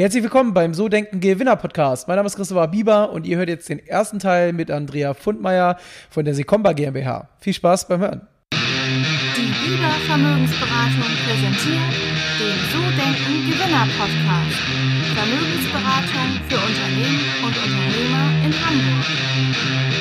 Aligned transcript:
Herzlich 0.00 0.22
willkommen 0.22 0.54
beim 0.54 0.72
So 0.72 0.88
Denken 0.88 1.20
Gewinner 1.20 1.56
Podcast. 1.56 2.08
Mein 2.08 2.16
Name 2.16 2.26
ist 2.26 2.34
Christopher 2.34 2.68
Bieber 2.68 3.12
und 3.12 3.26
ihr 3.26 3.36
hört 3.36 3.50
jetzt 3.50 3.68
den 3.68 3.86
ersten 3.86 4.18
Teil 4.18 4.54
mit 4.54 4.70
Andrea 4.70 5.12
Fundmeier 5.12 5.76
von 6.08 6.24
der 6.24 6.34
Sekomba 6.34 6.72
GmbH. 6.72 7.28
Viel 7.38 7.52
Spaß 7.52 7.86
beim 7.86 8.00
Hören. 8.00 8.26
Die 8.50 9.68
Bieber 9.68 9.90
Vermögensberatung 10.06 11.04
präsentiert 11.26 11.92
den 12.40 12.56
So 12.72 12.80
Denken 12.96 13.50
Gewinner 13.50 13.86
Podcast. 13.98 14.56
Vermögensberatung 15.14 16.28
für 16.48 16.56
Unternehmen 16.56 17.20
und 17.44 17.54
Unternehmer 17.58 18.24
in 18.46 18.54
Hamburg. 18.64 19.99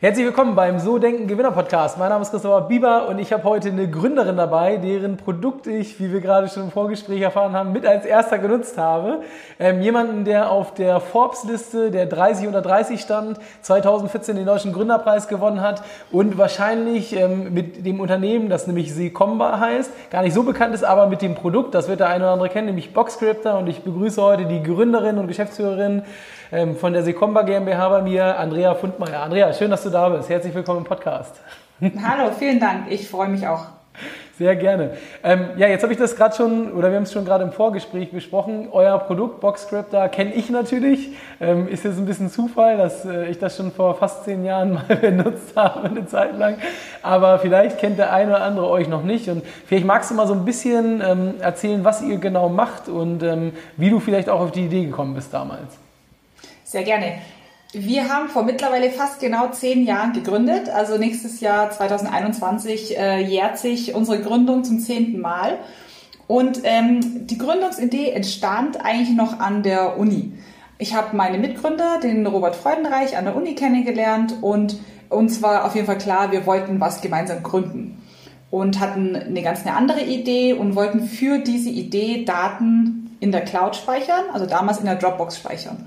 Herzlich 0.00 0.26
willkommen 0.26 0.54
beim 0.54 0.78
So 0.78 0.98
Denken 0.98 1.26
Gewinner 1.26 1.50
Podcast. 1.50 1.98
Mein 1.98 2.10
Name 2.10 2.22
ist 2.22 2.30
Christopher 2.30 2.60
Bieber 2.68 3.08
und 3.08 3.18
ich 3.18 3.32
habe 3.32 3.42
heute 3.42 3.70
eine 3.70 3.90
Gründerin 3.90 4.36
dabei, 4.36 4.76
deren 4.76 5.16
Produkt 5.16 5.66
ich, 5.66 5.98
wie 5.98 6.12
wir 6.12 6.20
gerade 6.20 6.48
schon 6.48 6.62
im 6.62 6.70
Vorgespräch 6.70 7.20
erfahren 7.20 7.52
haben, 7.52 7.72
mit 7.72 7.84
als 7.84 8.06
erster 8.06 8.38
genutzt 8.38 8.78
habe. 8.78 9.22
Ähm, 9.58 9.82
jemanden, 9.82 10.24
der 10.24 10.52
auf 10.52 10.72
der 10.72 11.00
Forbes-Liste 11.00 11.90
der 11.90 12.06
30 12.06 12.46
unter 12.46 12.62
30 12.62 13.00
stand, 13.00 13.40
2014 13.62 14.36
den 14.36 14.46
Deutschen 14.46 14.72
Gründerpreis 14.72 15.26
gewonnen 15.26 15.62
hat 15.62 15.82
und 16.12 16.38
wahrscheinlich 16.38 17.16
ähm, 17.16 17.52
mit 17.52 17.84
dem 17.84 17.98
Unternehmen, 17.98 18.48
das 18.48 18.68
nämlich 18.68 18.94
Secomba 18.94 19.58
heißt, 19.58 19.90
gar 20.12 20.22
nicht 20.22 20.32
so 20.32 20.44
bekannt 20.44 20.76
ist, 20.76 20.84
aber 20.84 21.08
mit 21.08 21.22
dem 21.22 21.34
Produkt, 21.34 21.74
das 21.74 21.88
wird 21.88 21.98
der 21.98 22.08
eine 22.08 22.22
oder 22.22 22.34
andere 22.34 22.50
kennen, 22.50 22.66
nämlich 22.66 22.94
Boxscriptor 22.94 23.58
und 23.58 23.66
ich 23.66 23.82
begrüße 23.82 24.22
heute 24.22 24.44
die 24.44 24.62
Gründerin 24.62 25.18
und 25.18 25.26
Geschäftsführerin 25.26 26.04
ähm, 26.50 26.76
von 26.76 26.92
der 26.92 27.02
Secomba 27.02 27.42
GmbH 27.42 27.88
bei 27.88 28.02
mir, 28.02 28.38
Andrea 28.38 28.74
Fundmeier. 28.74 29.22
Andrea, 29.22 29.52
schön, 29.52 29.70
dass 29.70 29.82
du 29.82 29.87
da 29.90 30.08
bist. 30.08 30.28
Herzlich 30.28 30.54
willkommen 30.54 30.78
im 30.78 30.84
Podcast. 30.84 31.34
Hallo, 31.80 32.30
vielen 32.38 32.60
Dank. 32.60 32.90
Ich 32.90 33.08
freue 33.08 33.28
mich 33.28 33.46
auch. 33.46 33.66
Sehr 34.38 34.54
gerne. 34.54 34.96
Ähm, 35.24 35.46
ja, 35.56 35.66
jetzt 35.66 35.82
habe 35.82 35.92
ich 35.92 35.98
das 35.98 36.14
gerade 36.14 36.36
schon, 36.36 36.72
oder 36.72 36.90
wir 36.90 36.96
haben 36.96 37.02
es 37.02 37.12
schon 37.12 37.24
gerade 37.24 37.42
im 37.42 37.50
Vorgespräch 37.50 38.12
besprochen. 38.12 38.68
Euer 38.70 38.96
Produkt 39.00 39.40
Boxscriptor 39.40 40.06
kenne 40.08 40.32
ich 40.32 40.48
natürlich. 40.48 41.08
Ähm, 41.40 41.66
ist 41.66 41.84
jetzt 41.84 41.98
ein 41.98 42.06
bisschen 42.06 42.30
Zufall, 42.30 42.76
dass 42.76 43.04
äh, 43.04 43.26
ich 43.26 43.40
das 43.40 43.56
schon 43.56 43.72
vor 43.72 43.96
fast 43.96 44.22
zehn 44.24 44.44
Jahren 44.44 44.74
mal 44.88 44.94
benutzt 44.94 45.56
habe, 45.56 45.88
eine 45.88 46.06
Zeit 46.06 46.38
lang. 46.38 46.58
Aber 47.02 47.40
vielleicht 47.40 47.78
kennt 47.78 47.98
der 47.98 48.12
eine 48.12 48.30
oder 48.30 48.42
andere 48.42 48.70
euch 48.70 48.86
noch 48.86 49.02
nicht. 49.02 49.28
Und 49.28 49.44
vielleicht 49.66 49.84
magst 49.84 50.12
du 50.12 50.14
mal 50.14 50.28
so 50.28 50.34
ein 50.34 50.44
bisschen 50.44 51.02
ähm, 51.04 51.34
erzählen, 51.40 51.82
was 51.82 52.00
ihr 52.02 52.18
genau 52.18 52.48
macht 52.48 52.88
und 52.88 53.24
ähm, 53.24 53.52
wie 53.76 53.90
du 53.90 53.98
vielleicht 53.98 54.28
auch 54.28 54.40
auf 54.40 54.52
die 54.52 54.66
Idee 54.66 54.84
gekommen 54.84 55.16
bist 55.16 55.34
damals. 55.34 55.76
Sehr 56.62 56.84
gerne. 56.84 57.14
Wir 57.72 58.08
haben 58.08 58.30
vor 58.30 58.44
mittlerweile 58.44 58.90
fast 58.90 59.20
genau 59.20 59.48
zehn 59.48 59.84
Jahren 59.84 60.14
gegründet. 60.14 60.70
Also 60.70 60.96
nächstes 60.96 61.40
Jahr 61.40 61.70
2021 61.70 62.96
äh, 62.96 63.20
jährt 63.20 63.58
sich 63.58 63.94
unsere 63.94 64.22
Gründung 64.22 64.64
zum 64.64 64.80
zehnten 64.80 65.20
Mal. 65.20 65.58
Und 66.26 66.60
ähm, 66.64 67.26
die 67.26 67.36
Gründungsidee 67.36 68.10
entstand 68.10 68.82
eigentlich 68.82 69.14
noch 69.14 69.38
an 69.38 69.62
der 69.62 69.98
Uni. 69.98 70.32
Ich 70.78 70.94
habe 70.94 71.14
meine 71.14 71.38
Mitgründer, 71.38 72.00
den 72.00 72.26
Robert 72.26 72.56
Freudenreich, 72.56 73.18
an 73.18 73.24
der 73.24 73.36
Uni 73.36 73.54
kennengelernt 73.54 74.34
und 74.40 74.78
uns 75.10 75.42
war 75.42 75.64
auf 75.64 75.74
jeden 75.74 75.86
Fall 75.86 75.98
klar, 75.98 76.32
wir 76.32 76.46
wollten 76.46 76.80
was 76.80 77.00
gemeinsam 77.00 77.42
gründen 77.42 78.00
und 78.50 78.78
hatten 78.78 79.16
eine 79.16 79.42
ganz 79.42 79.66
eine 79.66 79.74
andere 79.74 80.02
Idee 80.02 80.52
und 80.52 80.74
wollten 80.74 81.02
für 81.02 81.38
diese 81.38 81.70
Idee 81.70 82.24
Daten 82.24 83.16
in 83.20 83.32
der 83.32 83.40
Cloud 83.42 83.74
speichern, 83.74 84.24
also 84.32 84.46
damals 84.46 84.78
in 84.78 84.86
der 84.86 84.96
Dropbox 84.96 85.38
speichern. 85.38 85.86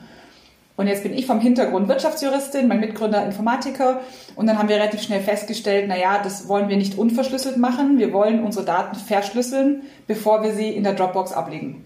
Und 0.77 0.87
jetzt 0.87 1.03
bin 1.03 1.13
ich 1.13 1.27
vom 1.27 1.39
Hintergrund 1.39 1.87
Wirtschaftsjuristin, 1.87 2.67
mein 2.67 2.79
Mitgründer 2.79 3.25
Informatiker. 3.25 4.01
Und 4.35 4.47
dann 4.47 4.57
haben 4.57 4.69
wir 4.69 4.77
relativ 4.77 5.01
schnell 5.01 5.21
festgestellt, 5.21 5.85
na 5.87 5.97
ja, 5.97 6.21
das 6.23 6.47
wollen 6.47 6.69
wir 6.69 6.77
nicht 6.77 6.97
unverschlüsselt 6.97 7.57
machen. 7.57 7.99
Wir 7.99 8.13
wollen 8.13 8.43
unsere 8.43 8.65
Daten 8.65 8.95
verschlüsseln, 8.95 9.83
bevor 10.07 10.43
wir 10.43 10.53
sie 10.53 10.69
in 10.69 10.83
der 10.83 10.93
Dropbox 10.93 11.33
ablegen. 11.33 11.85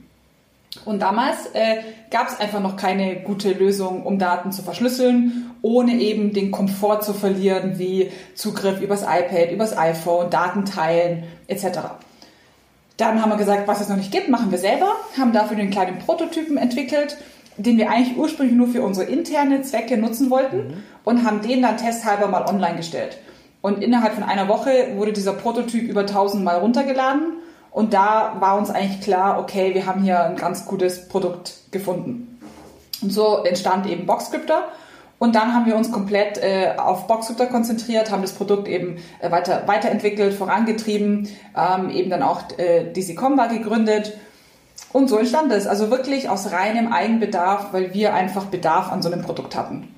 Und 0.83 1.02
damals 1.02 1.47
äh, 1.53 1.78
gab 2.11 2.28
es 2.28 2.39
einfach 2.39 2.59
noch 2.59 2.75
keine 2.75 3.22
gute 3.22 3.53
Lösung, 3.53 4.03
um 4.03 4.19
Daten 4.19 4.52
zu 4.52 4.61
verschlüsseln, 4.61 5.51
ohne 5.62 5.94
eben 5.94 6.34
den 6.34 6.51
Komfort 6.51 7.01
zu 7.01 7.13
verlieren, 7.13 7.79
wie 7.79 8.12
Zugriff 8.35 8.81
übers 8.81 9.03
iPad, 9.03 9.51
übers 9.51 9.78
iPhone, 9.78 10.29
Daten 10.29 10.66
teilen 10.66 11.24
etc. 11.47 11.79
Dann 12.97 13.22
haben 13.22 13.29
wir 13.29 13.38
gesagt, 13.38 13.68
was 13.68 13.81
es 13.81 13.90
noch 13.90 13.95
nicht 13.95 14.12
gibt, 14.12 14.29
machen 14.29 14.51
wir 14.51 14.57
selber, 14.57 14.91
haben 15.18 15.31
dafür 15.31 15.56
den 15.56 15.69
kleinen 15.69 16.00
Prototypen 16.00 16.57
entwickelt 16.57 17.18
den 17.57 17.77
wir 17.77 17.89
eigentlich 17.89 18.17
ursprünglich 18.17 18.55
nur 18.55 18.67
für 18.67 18.81
unsere 18.81 19.09
interne 19.09 19.61
Zwecke 19.61 19.97
nutzen 19.97 20.29
wollten 20.29 20.57
mhm. 20.57 20.83
und 21.03 21.25
haben 21.25 21.41
den 21.41 21.61
dann 21.61 21.77
testhalber 21.77 22.27
mal 22.27 22.45
online 22.45 22.77
gestellt. 22.77 23.17
Und 23.61 23.83
innerhalb 23.83 24.13
von 24.13 24.23
einer 24.23 24.47
Woche 24.47 24.95
wurde 24.95 25.13
dieser 25.13 25.33
Prototyp 25.33 25.89
über 25.89 26.01
1000 26.01 26.44
Mal 26.44 26.57
runtergeladen 26.57 27.33
und 27.71 27.94
da 27.94 28.38
war 28.39 28.57
uns 28.57 28.69
eigentlich 28.69 29.01
klar, 29.01 29.39
okay, 29.39 29.73
wir 29.73 29.85
haben 29.85 30.01
hier 30.01 30.23
ein 30.23 30.38
ganz 30.38 30.65
gutes 30.65 31.09
Produkt 31.09 31.55
gefunden. 31.71 32.39
Und 33.01 33.11
so 33.11 33.44
entstand 33.44 33.85
eben 33.88 34.05
Boxscriptor. 34.05 34.63
Und 35.19 35.35
dann 35.35 35.53
haben 35.53 35.65
wir 35.65 35.75
uns 35.75 35.91
komplett 35.91 36.38
äh, 36.38 36.73
auf 36.77 37.07
Boxscriptor 37.07 37.47
konzentriert, 37.47 38.11
haben 38.11 38.21
das 38.21 38.31
Produkt 38.31 38.67
eben 38.67 38.97
äh, 39.19 39.29
weiter, 39.31 39.63
weiterentwickelt, 39.65 40.33
vorangetrieben, 40.33 41.27
ähm, 41.57 41.89
eben 41.89 42.09
dann 42.09 42.23
auch 42.23 42.44
äh, 42.57 42.91
DC 42.94 43.15
Comba 43.17 43.47
gegründet 43.47 44.13
und 44.91 45.09
so 45.09 45.18
entstand 45.18 45.52
es. 45.52 45.68
Also 45.68 45.90
wirklich 45.90 46.30
aus 46.30 46.52
reinem 46.52 46.91
Eigenbedarf, 46.91 47.74
weil 47.74 47.94
wir 47.94 48.13
einfach 48.13 48.46
Bedarf 48.46 48.91
an 48.91 49.02
so 49.02 49.12
einem 49.12 49.22
Produkt 49.22 49.56
hatten. 49.56 49.94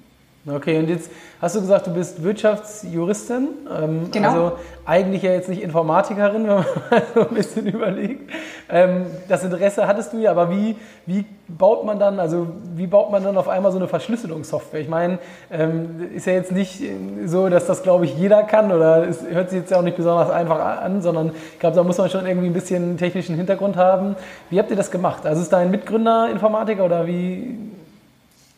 Okay, 0.50 0.80
und 0.80 0.88
jetzt 0.88 1.12
hast 1.42 1.56
du 1.56 1.60
gesagt, 1.60 1.88
du 1.88 1.94
bist 1.94 2.24
Wirtschaftsjuristin. 2.24 3.50
Ähm, 3.70 4.10
genau. 4.12 4.30
Also 4.30 4.52
eigentlich 4.86 5.22
ja 5.22 5.32
jetzt 5.32 5.50
nicht 5.50 5.62
Informatikerin, 5.62 6.44
wenn 6.48 6.56
man 6.56 6.66
mal 6.90 7.04
so 7.14 7.28
ein 7.28 7.36
bisschen 7.36 7.68
überlegt. 7.68 8.32
Ähm, 8.70 9.08
das 9.28 9.44
Interesse 9.44 9.88
hattest 9.88 10.14
du 10.14 10.18
ja, 10.20 10.32
aber 10.32 10.50
wie, 10.50 10.78
wie 11.06 11.26
baut 11.50 11.86
man 11.86 12.00
dann, 12.00 12.20
also 12.20 12.48
wie 12.76 12.88
baut 12.88 13.12
man 13.12 13.24
dann 13.24 13.36
auf 13.36 13.50
einmal 13.50 13.74
so 13.74 13.78
eine 13.78 13.90
Verschlüsselungssoftware? 13.90 14.80
Ich 14.80 14.88
meine, 14.88 15.20
ähm, 15.52 16.10
ist 16.16 16.28
ja 16.28 16.34
jetzt 16.34 16.54
nicht 16.54 16.82
so, 17.26 17.50
dass 17.50 17.66
das, 17.66 17.84
glaube 17.84 18.06
ich, 18.06 18.18
jeder 18.18 18.44
kann 18.44 18.72
oder 18.72 19.06
es 19.08 19.22
hört 19.30 19.50
sich 19.50 19.60
jetzt 19.60 19.72
ja 19.72 19.80
auch 19.80 19.84
nicht 19.84 19.98
besonders 19.98 20.30
einfach 20.30 20.60
an, 20.82 21.02
sondern 21.02 21.32
ich 21.54 21.60
glaube, 21.60 21.76
da 21.76 21.84
muss 21.84 21.98
man 21.98 22.10
schon 22.10 22.26
irgendwie 22.26 22.48
ein 22.48 22.54
bisschen 22.54 22.98
technischen 22.98 23.36
Hintergrund 23.36 23.76
haben. 23.76 24.16
Wie 24.50 24.60
habt 24.60 24.70
ihr 24.70 24.78
das 24.78 24.92
gemacht? 24.92 25.26
Also 25.26 25.42
ist 25.42 25.52
dein 25.52 25.72
Mitgründer 25.72 26.30
Informatiker 26.32 26.86
oder 26.86 27.06
wie, 27.06 27.58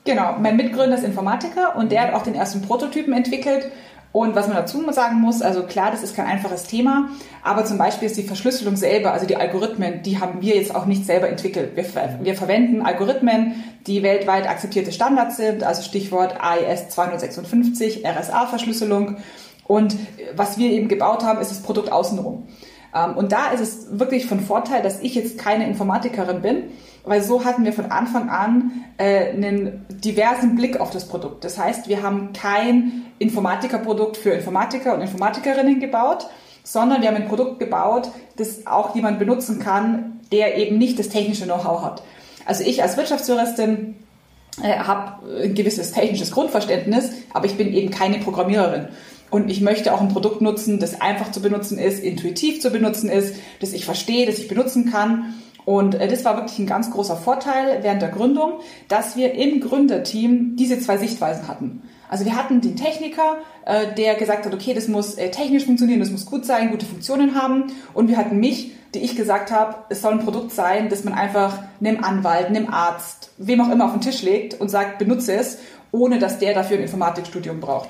Genau, 0.09 0.37
mein 0.39 0.55
Mitgründer 0.55 0.97
ist 0.97 1.03
Informatiker 1.03 1.75
und 1.75 1.91
der 1.91 2.01
hat 2.01 2.15
auch 2.15 2.23
den 2.23 2.33
ersten 2.33 2.63
Prototypen 2.63 3.13
entwickelt. 3.13 3.69
Und 4.11 4.33
was 4.33 4.47
man 4.47 4.57
dazu 4.57 4.83
sagen 4.91 5.21
muss, 5.21 5.43
also 5.43 5.61
klar, 5.61 5.91
das 5.91 6.01
ist 6.01 6.15
kein 6.15 6.25
einfaches 6.25 6.63
Thema, 6.63 7.09
aber 7.43 7.63
zum 7.63 7.77
Beispiel 7.77 8.07
ist 8.07 8.17
die 8.17 8.23
Verschlüsselung 8.23 8.75
selber, 8.75 9.13
also 9.13 9.27
die 9.27 9.35
Algorithmen, 9.35 10.01
die 10.01 10.19
haben 10.19 10.41
wir 10.41 10.55
jetzt 10.55 10.73
auch 10.73 10.87
nicht 10.87 11.05
selber 11.05 11.29
entwickelt. 11.29 11.75
Wir, 11.75 11.85
wir 12.23 12.33
verwenden 12.33 12.81
Algorithmen, 12.81 13.63
die 13.85 14.01
weltweit 14.01 14.49
akzeptierte 14.49 14.91
Standards 14.91 15.37
sind, 15.37 15.63
also 15.63 15.83
Stichwort 15.83 16.41
AES 16.41 16.89
256, 16.89 18.03
RSA-Verschlüsselung. 18.03 19.17
Und 19.67 19.95
was 20.35 20.57
wir 20.57 20.71
eben 20.71 20.87
gebaut 20.87 21.23
haben, 21.23 21.39
ist 21.39 21.51
das 21.51 21.61
Produkt 21.61 21.91
außenrum. 21.91 22.47
Ähm, 22.95 23.15
und 23.15 23.31
da 23.31 23.51
ist 23.51 23.61
es 23.61 23.99
wirklich 23.99 24.25
von 24.25 24.39
Vorteil, 24.39 24.81
dass 24.81 25.01
ich 25.01 25.13
jetzt 25.13 25.37
keine 25.37 25.67
Informatikerin 25.67 26.41
bin, 26.41 26.63
weil 27.03 27.23
so 27.23 27.45
hatten 27.45 27.65
wir 27.65 27.73
von 27.73 27.85
Anfang 27.85 28.29
an 28.29 28.71
äh, 28.97 29.29
einen 29.29 29.85
diversen 29.89 30.55
Blick 30.55 30.79
auf 30.79 30.91
das 30.91 31.07
Produkt. 31.07 31.43
Das 31.43 31.57
heißt, 31.57 31.87
wir 31.87 32.03
haben 32.03 32.33
kein 32.33 33.05
Informatikerprodukt 33.19 34.17
für 34.17 34.31
Informatiker 34.31 34.93
und 34.93 35.01
Informatikerinnen 35.01 35.79
gebaut, 35.79 36.27
sondern 36.63 37.01
wir 37.01 37.07
haben 37.07 37.15
ein 37.15 37.27
Produkt 37.27 37.59
gebaut, 37.59 38.09
das 38.35 38.67
auch 38.67 38.95
jemand 38.95 39.19
benutzen 39.19 39.59
kann, 39.59 40.19
der 40.31 40.57
eben 40.57 40.77
nicht 40.77 40.99
das 40.99 41.09
technische 41.09 41.45
Know-how 41.45 41.83
hat. 41.83 42.03
Also 42.45 42.63
ich 42.63 42.81
als 42.81 42.97
Wirtschaftsjuristin 42.97 43.95
äh, 44.61 44.77
habe 44.77 45.43
ein 45.43 45.53
gewisses 45.53 45.91
technisches 45.91 46.31
Grundverständnis, 46.31 47.11
aber 47.33 47.45
ich 47.45 47.55
bin 47.55 47.73
eben 47.73 47.91
keine 47.91 48.19
Programmiererin. 48.19 48.87
Und 49.29 49.49
ich 49.51 49.61
möchte 49.61 49.93
auch 49.93 50.01
ein 50.01 50.09
Produkt 50.09 50.41
nutzen, 50.41 50.79
das 50.79 51.01
einfach 51.01 51.31
zu 51.31 51.41
benutzen 51.41 51.77
ist, 51.77 52.03
intuitiv 52.03 52.61
zu 52.61 52.71
benutzen 52.71 53.09
ist, 53.09 53.35
das 53.59 53.73
ich 53.73 53.85
verstehe, 53.85 54.25
das 54.25 54.39
ich 54.39 54.47
benutzen 54.47 54.89
kann. 54.91 55.35
Und 55.65 55.95
äh, 55.95 56.07
das 56.07 56.25
war 56.25 56.35
wirklich 56.37 56.59
ein 56.59 56.67
ganz 56.67 56.91
großer 56.91 57.15
Vorteil 57.15 57.79
während 57.81 58.01
der 58.01 58.09
Gründung, 58.09 58.53
dass 58.87 59.15
wir 59.15 59.33
im 59.33 59.59
Gründerteam 59.59 60.55
diese 60.55 60.79
zwei 60.79 60.97
Sichtweisen 60.97 61.47
hatten. 61.47 61.83
Also 62.09 62.25
wir 62.25 62.35
hatten 62.35 62.59
den 62.59 62.75
Techniker, 62.75 63.37
äh, 63.65 63.93
der 63.93 64.15
gesagt 64.15 64.45
hat, 64.45 64.53
okay, 64.53 64.73
das 64.73 64.87
muss 64.87 65.15
äh, 65.15 65.29
technisch 65.29 65.65
funktionieren, 65.65 65.99
das 65.99 66.09
muss 66.09 66.25
gut 66.25 66.45
sein, 66.45 66.71
gute 66.71 66.85
Funktionen 66.85 67.35
haben. 67.35 67.71
Und 67.93 68.07
wir 68.07 68.17
hatten 68.17 68.39
mich, 68.39 68.71
die 68.95 68.99
ich 68.99 69.15
gesagt 69.15 69.51
habe, 69.51 69.75
es 69.89 70.01
soll 70.01 70.13
ein 70.13 70.19
Produkt 70.25 70.51
sein, 70.51 70.89
das 70.89 71.03
man 71.03 71.13
einfach 71.13 71.59
einem 71.79 72.03
Anwalt, 72.03 72.47
einem 72.47 72.67
Arzt, 72.67 73.31
wem 73.37 73.61
auch 73.61 73.69
immer 73.69 73.85
auf 73.85 73.91
den 73.91 74.01
Tisch 74.01 74.23
legt 74.23 74.59
und 74.59 74.69
sagt, 74.69 74.97
benutze 74.97 75.33
es, 75.33 75.59
ohne 75.91 76.17
dass 76.17 76.39
der 76.39 76.55
dafür 76.55 76.77
ein 76.77 76.83
Informatikstudium 76.83 77.59
braucht. 77.59 77.89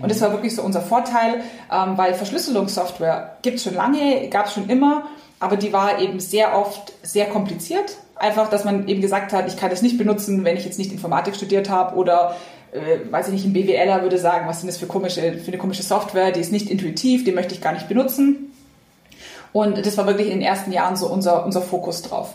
Und 0.00 0.10
das 0.10 0.20
war 0.20 0.30
wirklich 0.32 0.54
so 0.54 0.62
unser 0.62 0.82
Vorteil, 0.82 1.42
ähm, 1.72 1.96
weil 1.96 2.14
Verschlüsselungssoftware 2.14 3.38
gibt 3.42 3.56
es 3.56 3.64
schon 3.64 3.74
lange, 3.74 4.28
gab 4.28 4.46
es 4.46 4.52
schon 4.52 4.68
immer, 4.68 5.08
aber 5.40 5.56
die 5.56 5.72
war 5.72 6.00
eben 6.00 6.20
sehr 6.20 6.56
oft 6.56 6.92
sehr 7.02 7.26
kompliziert. 7.26 7.96
Einfach, 8.14 8.48
dass 8.48 8.64
man 8.64 8.88
eben 8.88 9.02
gesagt 9.02 9.32
hat, 9.32 9.46
ich 9.46 9.56
kann 9.56 9.70
das 9.70 9.82
nicht 9.82 9.98
benutzen, 9.98 10.44
wenn 10.44 10.56
ich 10.56 10.64
jetzt 10.64 10.78
nicht 10.78 10.92
Informatik 10.92 11.34
studiert 11.36 11.68
habe 11.68 11.96
oder 11.96 12.36
äh, 12.72 13.10
weiß 13.10 13.28
ich 13.28 13.34
nicht, 13.34 13.44
ein 13.44 13.52
BWLer 13.52 14.02
würde 14.02 14.18
sagen, 14.18 14.48
was 14.48 14.60
sind 14.60 14.68
das 14.68 14.78
für, 14.78 14.86
komische, 14.86 15.34
für 15.34 15.48
eine 15.48 15.58
komische 15.58 15.82
Software, 15.82 16.32
die 16.32 16.40
ist 16.40 16.52
nicht 16.52 16.70
intuitiv, 16.70 17.24
die 17.24 17.32
möchte 17.32 17.54
ich 17.54 17.60
gar 17.60 17.72
nicht 17.72 17.88
benutzen. 17.88 18.52
Und 19.52 19.84
das 19.84 19.96
war 19.96 20.06
wirklich 20.06 20.28
in 20.28 20.40
den 20.40 20.42
ersten 20.42 20.72
Jahren 20.72 20.96
so 20.96 21.08
unser, 21.08 21.44
unser 21.44 21.62
Fokus 21.62 22.02
drauf. 22.02 22.34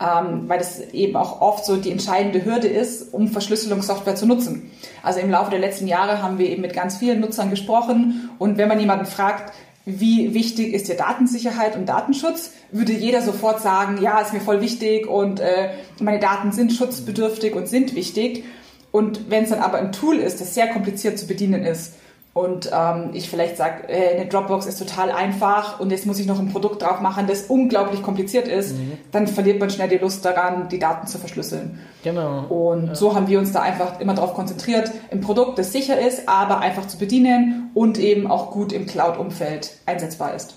Ähm, 0.00 0.48
weil 0.48 0.58
das 0.58 0.80
eben 0.92 1.16
auch 1.16 1.40
oft 1.40 1.64
so 1.64 1.76
die 1.76 1.90
entscheidende 1.90 2.44
Hürde 2.44 2.68
ist, 2.68 3.12
um 3.12 3.28
Verschlüsselungssoftware 3.28 4.14
zu 4.14 4.26
nutzen. 4.26 4.70
Also 5.02 5.18
im 5.18 5.30
Laufe 5.30 5.50
der 5.50 5.58
letzten 5.58 5.88
Jahre 5.88 6.22
haben 6.22 6.38
wir 6.38 6.48
eben 6.48 6.62
mit 6.62 6.72
ganz 6.72 6.98
vielen 6.98 7.20
Nutzern 7.20 7.50
gesprochen 7.50 8.30
und 8.38 8.58
wenn 8.58 8.68
man 8.68 8.78
jemanden 8.78 9.06
fragt, 9.06 9.52
wie 9.88 10.34
wichtig 10.34 10.74
ist 10.74 10.88
dir 10.88 10.96
Datensicherheit 10.96 11.76
und 11.76 11.88
Datenschutz, 11.88 12.52
würde 12.70 12.92
jeder 12.92 13.22
sofort 13.22 13.62
sagen, 13.62 14.00
ja, 14.02 14.20
ist 14.20 14.32
mir 14.32 14.40
voll 14.40 14.60
wichtig 14.60 15.06
und 15.06 15.40
äh, 15.40 15.70
meine 16.00 16.18
Daten 16.18 16.52
sind 16.52 16.72
schutzbedürftig 16.72 17.54
und 17.54 17.68
sind 17.68 17.94
wichtig. 17.94 18.44
Und 18.92 19.30
wenn 19.30 19.44
es 19.44 19.50
dann 19.50 19.60
aber 19.60 19.78
ein 19.78 19.92
Tool 19.92 20.16
ist, 20.16 20.40
das 20.40 20.54
sehr 20.54 20.68
kompliziert 20.68 21.18
zu 21.18 21.26
bedienen 21.26 21.62
ist, 21.64 21.94
und 22.34 22.70
ähm, 22.72 23.10
ich 23.14 23.28
vielleicht 23.28 23.56
sage, 23.56 23.88
äh, 23.88 24.14
eine 24.14 24.26
Dropbox 24.26 24.66
ist 24.66 24.78
total 24.78 25.10
einfach 25.10 25.80
und 25.80 25.90
jetzt 25.90 26.06
muss 26.06 26.20
ich 26.20 26.26
noch 26.26 26.38
ein 26.38 26.52
Produkt 26.52 26.82
drauf 26.82 27.00
machen, 27.00 27.26
das 27.26 27.46
unglaublich 27.46 28.02
kompliziert 28.02 28.46
ist, 28.46 28.76
mhm. 28.76 28.98
dann 29.10 29.26
verliert 29.26 29.58
man 29.58 29.70
schnell 29.70 29.88
die 29.88 29.98
Lust 29.98 30.24
daran, 30.24 30.68
die 30.68 30.78
Daten 30.78 31.06
zu 31.06 31.18
verschlüsseln. 31.18 31.80
Genau. 32.04 32.44
Und 32.48 32.88
ja. 32.88 32.94
so 32.94 33.14
haben 33.14 33.26
wir 33.28 33.38
uns 33.38 33.52
da 33.52 33.62
einfach 33.62 33.98
immer 33.98 34.14
darauf 34.14 34.34
konzentriert, 34.34 34.90
ein 35.10 35.20
Produkt, 35.20 35.58
das 35.58 35.72
sicher 35.72 35.98
ist, 35.98 36.28
aber 36.28 36.60
einfach 36.60 36.86
zu 36.86 36.98
bedienen 36.98 37.70
und 37.74 37.98
eben 37.98 38.30
auch 38.30 38.50
gut 38.50 38.72
im 38.72 38.86
Cloud-Umfeld 38.86 39.72
einsetzbar 39.86 40.34
ist 40.34 40.54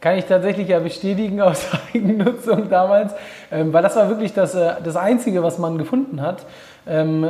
kann 0.00 0.18
ich 0.18 0.24
tatsächlich 0.24 0.68
ja 0.68 0.80
bestätigen 0.80 1.40
aus 1.40 1.68
Eigennutzung 1.94 2.68
damals, 2.68 3.12
ähm, 3.52 3.72
weil 3.72 3.82
das 3.82 3.94
war 3.96 4.08
wirklich 4.08 4.34
das, 4.34 4.54
äh, 4.54 4.74
das 4.82 4.96
Einzige, 4.96 5.44
was 5.44 5.58
man 5.58 5.78
gefunden 5.78 6.20
hat 6.20 6.44
ähm, 6.84 7.24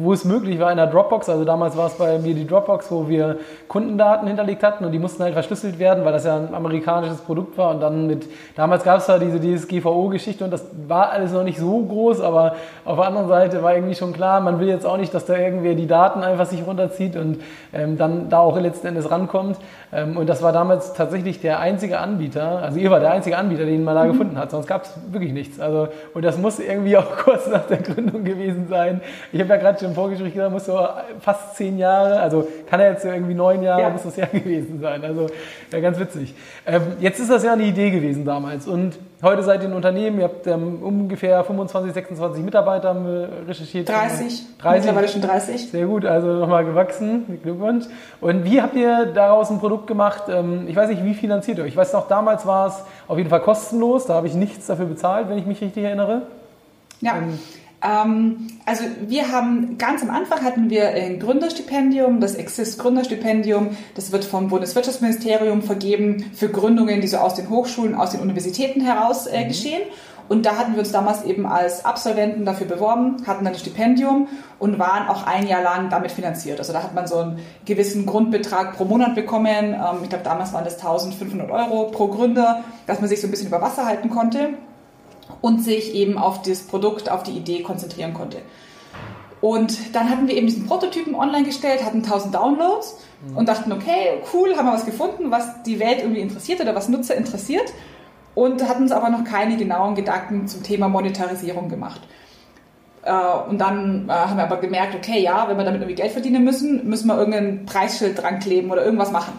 wo 0.00 0.12
es 0.12 0.24
möglich 0.24 0.58
war 0.58 0.70
in 0.70 0.76
der 0.76 0.88
Dropbox. 0.88 1.28
Also 1.28 1.44
damals 1.44 1.76
war 1.76 1.86
es 1.86 1.94
bei 1.94 2.18
mir 2.18 2.34
die 2.34 2.46
Dropbox, 2.46 2.90
wo 2.90 3.08
wir 3.08 3.38
Kundendaten 3.68 4.26
hinterlegt 4.26 4.64
hatten 4.64 4.84
und 4.84 4.90
die 4.90 4.98
mussten 4.98 5.22
halt 5.22 5.34
verschlüsselt 5.34 5.78
werden, 5.78 6.04
weil 6.04 6.12
das 6.12 6.24
ja 6.24 6.36
ein 6.36 6.54
amerikanisches 6.54 7.18
Produkt 7.18 7.56
war. 7.56 7.70
Und 7.70 7.80
dann 7.80 8.08
mit, 8.08 8.26
damals 8.56 8.82
gab 8.82 8.98
es 8.98 9.06
da 9.06 9.18
diese 9.18 9.40
DSGVO-Geschichte 9.40 10.44
und 10.44 10.50
das 10.50 10.64
war 10.88 11.10
alles 11.10 11.32
noch 11.32 11.44
nicht 11.44 11.58
so 11.58 11.84
groß, 11.84 12.20
aber 12.20 12.56
auf 12.84 12.96
der 12.96 13.06
anderen 13.06 13.28
Seite 13.28 13.62
war 13.62 13.74
irgendwie 13.74 13.94
schon 13.94 14.12
klar, 14.12 14.40
man 14.40 14.58
will 14.58 14.68
jetzt 14.68 14.86
auch 14.86 14.96
nicht, 14.96 15.14
dass 15.14 15.24
da 15.24 15.36
irgendwer 15.36 15.74
die 15.74 15.86
Daten 15.86 16.24
einfach 16.24 16.46
sich 16.46 16.66
runterzieht 16.66 17.14
und 17.14 17.38
ähm, 17.72 17.96
dann 17.96 18.28
da 18.28 18.40
auch 18.40 18.58
letzten 18.58 18.88
Endes 18.88 19.08
rankommt. 19.10 19.56
Ähm, 19.92 20.16
und 20.16 20.28
das 20.28 20.42
war 20.42 20.52
damals 20.52 20.94
tatsächlich 20.94 21.40
der 21.40 21.60
einzige 21.60 22.00
Anbieter, 22.00 22.60
also 22.62 22.78
ihr 22.78 22.90
war 22.90 22.98
der 22.98 23.12
einzige 23.12 23.36
Anbieter, 23.38 23.64
den 23.64 23.84
man 23.84 23.94
da 23.94 24.04
mhm. 24.04 24.12
gefunden 24.12 24.38
hat, 24.38 24.50
sonst 24.50 24.66
gab 24.66 24.82
es 24.82 24.94
wirklich 25.12 25.32
nichts. 25.32 25.60
Also, 25.60 25.88
und 26.12 26.24
das 26.24 26.38
muss 26.38 26.58
irgendwie 26.58 26.96
auch 26.96 27.16
kurz 27.24 27.46
nach 27.46 27.66
der 27.66 27.78
Gründung 27.78 28.24
gewesen 28.24 28.66
sein 28.68 28.79
sein. 28.80 29.00
Ich 29.32 29.40
habe 29.40 29.50
ja 29.50 29.56
gerade 29.56 29.78
schon 29.78 29.88
im 29.88 29.94
Vorgespräch 29.94 30.32
gesagt, 30.32 30.52
muss 30.52 30.66
so 30.66 30.78
fast 31.20 31.56
zehn 31.56 31.78
Jahre, 31.78 32.20
also 32.20 32.46
kann 32.68 32.80
er 32.80 32.92
jetzt 32.92 33.04
irgendwie 33.04 33.34
neun 33.34 33.62
Jahre, 33.62 33.82
ja. 33.82 33.90
muss 33.90 34.02
das 34.02 34.16
ja 34.16 34.26
gewesen 34.32 34.80
sein. 34.80 35.04
Also 35.04 35.26
ja, 35.72 35.80
ganz 35.80 35.98
witzig. 35.98 36.34
Ähm, 36.66 36.82
jetzt 37.00 37.20
ist 37.20 37.30
das 37.30 37.44
ja 37.44 37.52
eine 37.52 37.64
Idee 37.64 37.90
gewesen 37.90 38.24
damals 38.24 38.66
und 38.66 38.98
heute 39.22 39.42
seid 39.42 39.62
ihr 39.62 39.68
ein 39.68 39.74
Unternehmen, 39.74 40.18
ihr 40.18 40.24
habt 40.24 40.46
ähm, 40.46 40.82
ungefähr 40.82 41.44
25, 41.44 41.92
26 41.92 42.42
Mitarbeiter 42.42 42.96
recherchiert. 43.46 43.88
30, 43.88 44.58
30. 44.58 44.80
mittlerweile 44.80 45.08
schon 45.08 45.22
30. 45.22 45.70
Sehr 45.70 45.86
gut, 45.86 46.04
also 46.04 46.28
nochmal 46.28 46.64
gewachsen, 46.64 47.40
Glückwunsch. 47.42 47.86
Und 48.20 48.44
wie 48.44 48.60
habt 48.62 48.74
ihr 48.76 49.06
daraus 49.06 49.50
ein 49.50 49.58
Produkt 49.58 49.86
gemacht? 49.86 50.24
Ähm, 50.28 50.64
ich 50.68 50.76
weiß 50.76 50.88
nicht, 50.88 51.04
wie 51.04 51.14
finanziert 51.14 51.58
ihr 51.58 51.64
euch? 51.64 51.70
Ich 51.70 51.76
weiß 51.76 51.92
noch, 51.92 52.08
damals 52.08 52.46
war 52.46 52.68
es 52.68 52.82
auf 53.08 53.18
jeden 53.18 53.30
Fall 53.30 53.40
kostenlos, 53.40 54.06
da 54.06 54.14
habe 54.14 54.26
ich 54.26 54.34
nichts 54.34 54.66
dafür 54.66 54.86
bezahlt, 54.86 55.28
wenn 55.28 55.38
ich 55.38 55.46
mich 55.46 55.60
richtig 55.60 55.84
erinnere. 55.84 56.22
Ja, 57.00 57.16
ähm, 57.16 57.38
also 57.82 58.84
wir 59.06 59.32
haben 59.32 59.78
ganz 59.78 60.02
am 60.02 60.10
Anfang 60.10 60.42
hatten 60.42 60.68
wir 60.68 60.88
ein 60.90 61.18
Gründerstipendium, 61.18 62.20
das 62.20 62.34
Exist 62.34 62.78
Gründerstipendium. 62.78 63.76
Das 63.94 64.12
wird 64.12 64.24
vom 64.24 64.48
Bundeswirtschaftsministerium 64.48 65.62
vergeben 65.62 66.30
für 66.34 66.50
Gründungen, 66.50 67.00
die 67.00 67.08
so 67.08 67.16
aus 67.16 67.34
den 67.34 67.48
Hochschulen, 67.48 67.94
aus 67.94 68.10
den 68.10 68.20
Universitäten 68.20 68.82
heraus 68.82 69.26
äh, 69.26 69.44
mhm. 69.44 69.48
geschehen. 69.48 69.82
Und 70.28 70.46
da 70.46 70.56
hatten 70.56 70.74
wir 70.74 70.80
uns 70.80 70.92
damals 70.92 71.24
eben 71.24 71.44
als 71.44 71.84
Absolventen 71.84 72.44
dafür 72.44 72.68
beworben, 72.68 73.16
hatten 73.26 73.44
dann 73.44 73.54
ein 73.54 73.58
Stipendium 73.58 74.28
und 74.60 74.78
waren 74.78 75.08
auch 75.08 75.26
ein 75.26 75.48
Jahr 75.48 75.62
lang 75.62 75.88
damit 75.90 76.12
finanziert. 76.12 76.60
Also 76.60 76.72
da 76.72 76.84
hat 76.84 76.94
man 76.94 77.08
so 77.08 77.16
einen 77.16 77.40
gewissen 77.64 78.06
Grundbetrag 78.06 78.76
pro 78.76 78.84
Monat 78.84 79.14
bekommen. 79.14 79.74
Ähm, 79.74 80.00
ich 80.02 80.08
glaube, 80.10 80.22
damals 80.22 80.52
waren 80.52 80.64
das 80.64 80.74
1500 80.74 81.50
Euro 81.50 81.90
pro 81.90 82.08
Gründer, 82.08 82.62
dass 82.86 83.00
man 83.00 83.08
sich 83.08 83.20
so 83.20 83.26
ein 83.26 83.30
bisschen 83.30 83.48
über 83.48 83.62
Wasser 83.62 83.86
halten 83.86 84.10
konnte 84.10 84.50
und 85.40 85.62
sich 85.62 85.94
eben 85.94 86.18
auf 86.18 86.42
das 86.42 86.60
Produkt, 86.60 87.10
auf 87.10 87.22
die 87.22 87.32
Idee 87.32 87.62
konzentrieren 87.62 88.14
konnte. 88.14 88.38
Und 89.40 89.94
dann 89.94 90.10
hatten 90.10 90.28
wir 90.28 90.36
eben 90.36 90.46
diesen 90.46 90.66
Prototypen 90.66 91.14
online 91.14 91.44
gestellt, 91.44 91.84
hatten 91.84 92.02
1000 92.02 92.34
Downloads 92.34 92.98
mhm. 93.26 93.36
und 93.38 93.48
dachten, 93.48 93.72
okay, 93.72 94.20
cool, 94.34 94.54
haben 94.56 94.66
wir 94.66 94.74
was 94.74 94.84
gefunden, 94.84 95.30
was 95.30 95.62
die 95.62 95.80
Welt 95.80 96.00
irgendwie 96.00 96.20
interessiert 96.20 96.60
oder 96.60 96.74
was 96.74 96.88
Nutzer 96.88 97.14
interessiert 97.14 97.72
und 98.34 98.68
hatten 98.68 98.82
uns 98.82 98.92
aber 98.92 99.08
noch 99.08 99.24
keine 99.24 99.56
genauen 99.56 99.94
Gedanken 99.94 100.46
zum 100.46 100.62
Thema 100.62 100.88
Monetarisierung 100.88 101.68
gemacht. 101.68 102.02
Äh, 103.02 103.12
und 103.48 103.58
dann 103.58 104.08
äh, 104.08 104.12
haben 104.12 104.36
wir 104.36 104.44
aber 104.44 104.58
gemerkt, 104.58 104.94
okay, 104.94 105.20
ja, 105.20 105.48
wenn 105.48 105.56
wir 105.56 105.64
damit 105.64 105.80
irgendwie 105.80 106.00
Geld 106.00 106.12
verdienen 106.12 106.44
müssen, 106.44 106.88
müssen 106.88 107.08
wir 107.08 107.16
irgendein 107.16 107.64
Preisschild 107.64 108.20
dran 108.20 108.40
kleben 108.40 108.70
oder 108.70 108.84
irgendwas 108.84 109.10
machen. 109.10 109.32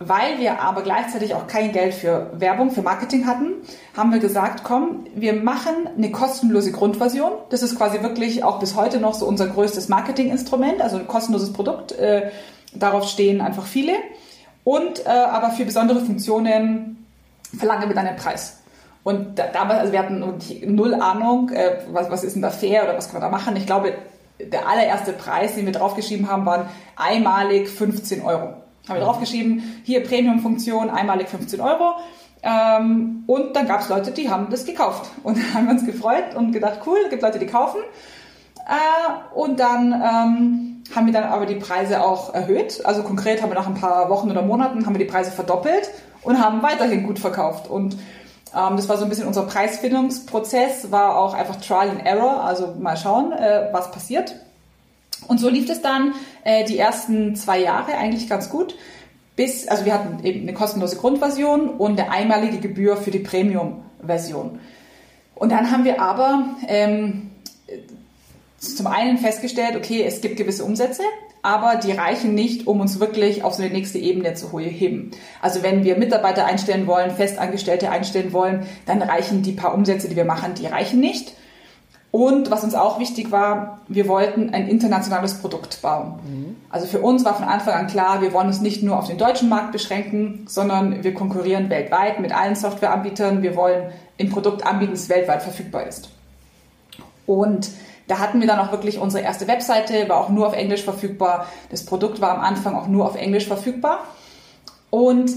Weil 0.00 0.38
wir 0.38 0.60
aber 0.60 0.82
gleichzeitig 0.82 1.34
auch 1.34 1.46
kein 1.46 1.70
Geld 1.70 1.94
für 1.94 2.30
Werbung, 2.34 2.72
für 2.72 2.82
Marketing 2.82 3.26
hatten, 3.26 3.52
haben 3.96 4.12
wir 4.12 4.18
gesagt, 4.18 4.64
komm, 4.64 5.06
wir 5.14 5.34
machen 5.34 5.88
eine 5.96 6.10
kostenlose 6.10 6.72
Grundversion. 6.72 7.30
Das 7.50 7.62
ist 7.62 7.76
quasi 7.76 8.02
wirklich 8.02 8.42
auch 8.42 8.58
bis 8.58 8.74
heute 8.74 8.98
noch 8.98 9.14
so 9.14 9.26
unser 9.26 9.46
größtes 9.46 9.88
Marketinginstrument, 9.88 10.82
also 10.82 10.96
ein 10.96 11.06
kostenloses 11.06 11.52
Produkt. 11.52 11.92
Äh, 11.92 12.32
darauf 12.74 13.08
stehen 13.08 13.40
einfach 13.40 13.66
viele. 13.66 13.92
Und 14.64 15.06
äh, 15.06 15.10
aber 15.10 15.50
für 15.50 15.64
besondere 15.64 16.00
Funktionen 16.00 17.06
verlangen 17.56 17.88
wir 17.88 17.94
dann 17.94 18.06
einen 18.06 18.16
Preis. 18.16 18.58
Und 19.04 19.38
da, 19.38 19.46
damals, 19.46 19.80
also 19.80 19.92
wir 19.92 20.00
hatten 20.00 20.24
null 20.74 20.94
Ahnung, 20.94 21.50
äh, 21.50 21.78
was, 21.92 22.10
was 22.10 22.24
ist 22.24 22.34
denn 22.34 22.42
da 22.42 22.50
fair 22.50 22.82
oder 22.82 22.96
was 22.96 23.06
kann 23.12 23.20
man 23.20 23.30
da 23.30 23.36
machen. 23.36 23.54
Ich 23.54 23.66
glaube, 23.66 23.94
der 24.40 24.68
allererste 24.68 25.12
Preis, 25.12 25.54
den 25.54 25.66
wir 25.66 25.72
draufgeschrieben 25.72 26.28
haben, 26.28 26.44
waren 26.46 26.68
einmalig 26.96 27.68
15 27.68 28.22
Euro. 28.22 28.63
Haben 28.88 28.98
wir 28.98 29.04
draufgeschrieben, 29.04 29.80
hier 29.84 30.02
Premium-Funktion, 30.02 30.90
einmalig 30.90 31.28
15 31.28 31.60
Euro. 31.60 31.94
Ähm, 32.42 33.24
und 33.26 33.56
dann 33.56 33.66
gab 33.66 33.80
es 33.80 33.88
Leute, 33.88 34.10
die 34.10 34.28
haben 34.28 34.50
das 34.50 34.66
gekauft. 34.66 35.10
Und 35.22 35.38
dann 35.38 35.54
haben 35.54 35.66
wir 35.66 35.72
uns 35.72 35.86
gefreut 35.86 36.34
und 36.36 36.52
gedacht, 36.52 36.80
cool, 36.86 36.98
es 37.04 37.10
gibt 37.10 37.22
Leute, 37.22 37.38
die 37.38 37.46
kaufen. 37.46 37.80
Äh, 38.66 39.34
und 39.34 39.60
dann 39.60 39.92
ähm, 39.92 40.82
haben 40.94 41.06
wir 41.06 41.12
dann 41.12 41.24
aber 41.24 41.46
die 41.46 41.56
Preise 41.56 42.02
auch 42.02 42.34
erhöht. 42.34 42.84
Also 42.84 43.02
konkret 43.02 43.42
haben 43.42 43.50
wir 43.50 43.54
nach 43.54 43.66
ein 43.66 43.74
paar 43.74 44.08
Wochen 44.10 44.30
oder 44.30 44.42
Monaten 44.42 44.86
haben 44.86 44.94
wir 44.94 45.04
die 45.04 45.10
Preise 45.10 45.30
verdoppelt 45.30 45.90
und 46.22 46.42
haben 46.42 46.62
weiterhin 46.62 47.06
gut 47.06 47.18
verkauft. 47.18 47.68
Und 47.68 47.94
ähm, 48.54 48.76
das 48.76 48.88
war 48.88 48.96
so 48.96 49.04
ein 49.04 49.08
bisschen 49.08 49.26
unser 49.26 49.42
Preisfindungsprozess, 49.42 50.90
war 50.90 51.16
auch 51.18 51.34
einfach 51.34 51.56
Trial 51.56 51.90
and 51.90 52.06
Error, 52.06 52.42
also 52.42 52.74
mal 52.78 52.96
schauen, 52.96 53.32
äh, 53.32 53.68
was 53.72 53.90
passiert. 53.90 54.34
Und 55.28 55.38
so 55.38 55.48
lief 55.48 55.68
es 55.70 55.82
dann 55.82 56.14
äh, 56.44 56.64
die 56.64 56.78
ersten 56.78 57.36
zwei 57.36 57.60
Jahre 57.60 57.96
eigentlich 57.96 58.28
ganz 58.28 58.50
gut. 58.50 58.76
Bis, 59.36 59.66
also 59.66 59.84
wir 59.84 59.94
hatten 59.94 60.24
eben 60.24 60.42
eine 60.42 60.54
kostenlose 60.54 60.96
Grundversion 60.96 61.68
und 61.68 61.98
eine 61.98 62.10
einmalige 62.10 62.58
Gebühr 62.58 62.96
für 62.96 63.10
die 63.10 63.18
Premium-Version. 63.18 64.60
Und 65.34 65.50
dann 65.50 65.72
haben 65.72 65.84
wir 65.84 66.00
aber 66.00 66.44
ähm, 66.68 67.30
zum 68.58 68.86
einen 68.86 69.18
festgestellt, 69.18 69.76
okay, 69.76 70.04
es 70.04 70.20
gibt 70.20 70.36
gewisse 70.36 70.64
Umsätze, 70.64 71.02
aber 71.42 71.76
die 71.76 71.92
reichen 71.92 72.34
nicht, 72.34 72.66
um 72.66 72.80
uns 72.80 73.00
wirklich 73.00 73.44
auf 73.44 73.54
so 73.54 73.62
eine 73.62 73.72
nächste 73.72 73.98
Ebene 73.98 74.34
zu 74.34 74.58
heben. 74.58 75.10
Also 75.42 75.62
wenn 75.62 75.84
wir 75.84 75.98
Mitarbeiter 75.98 76.46
einstellen 76.46 76.86
wollen, 76.86 77.10
Festangestellte 77.10 77.90
einstellen 77.90 78.32
wollen, 78.32 78.66
dann 78.86 79.02
reichen 79.02 79.42
die 79.42 79.52
paar 79.52 79.74
Umsätze, 79.74 80.08
die 80.08 80.16
wir 80.16 80.24
machen, 80.24 80.54
die 80.54 80.66
reichen 80.66 81.00
nicht. 81.00 81.34
Und 82.14 82.48
was 82.52 82.62
uns 82.62 82.76
auch 82.76 83.00
wichtig 83.00 83.32
war, 83.32 83.80
wir 83.88 84.06
wollten 84.06 84.54
ein 84.54 84.68
internationales 84.68 85.34
Produkt 85.34 85.82
bauen. 85.82 86.20
Mhm. 86.24 86.56
Also 86.70 86.86
für 86.86 87.00
uns 87.00 87.24
war 87.24 87.34
von 87.34 87.44
Anfang 87.44 87.74
an 87.74 87.88
klar, 87.88 88.22
wir 88.22 88.32
wollen 88.32 88.46
uns 88.46 88.60
nicht 88.60 88.84
nur 88.84 88.96
auf 88.96 89.08
den 89.08 89.18
deutschen 89.18 89.48
Markt 89.48 89.72
beschränken, 89.72 90.44
sondern 90.46 91.02
wir 91.02 91.12
konkurrieren 91.12 91.70
weltweit 91.70 92.20
mit 92.20 92.32
allen 92.32 92.54
Softwareanbietern. 92.54 93.42
Wir 93.42 93.56
wollen 93.56 93.90
ein 94.20 94.30
Produkt 94.30 94.64
anbieten, 94.64 94.92
das 94.92 95.08
weltweit 95.08 95.42
verfügbar 95.42 95.88
ist. 95.88 96.10
Und 97.26 97.70
da 98.06 98.20
hatten 98.20 98.38
wir 98.38 98.46
dann 98.46 98.60
auch 98.60 98.70
wirklich 98.70 99.00
unsere 99.00 99.24
erste 99.24 99.48
Webseite, 99.48 100.08
war 100.08 100.18
auch 100.18 100.28
nur 100.28 100.46
auf 100.46 100.54
Englisch 100.54 100.84
verfügbar. 100.84 101.48
Das 101.72 101.84
Produkt 101.84 102.20
war 102.20 102.30
am 102.30 102.42
Anfang 102.42 102.76
auch 102.76 102.86
nur 102.86 103.06
auf 103.06 103.16
Englisch 103.16 103.48
verfügbar. 103.48 104.04
Und 104.88 105.32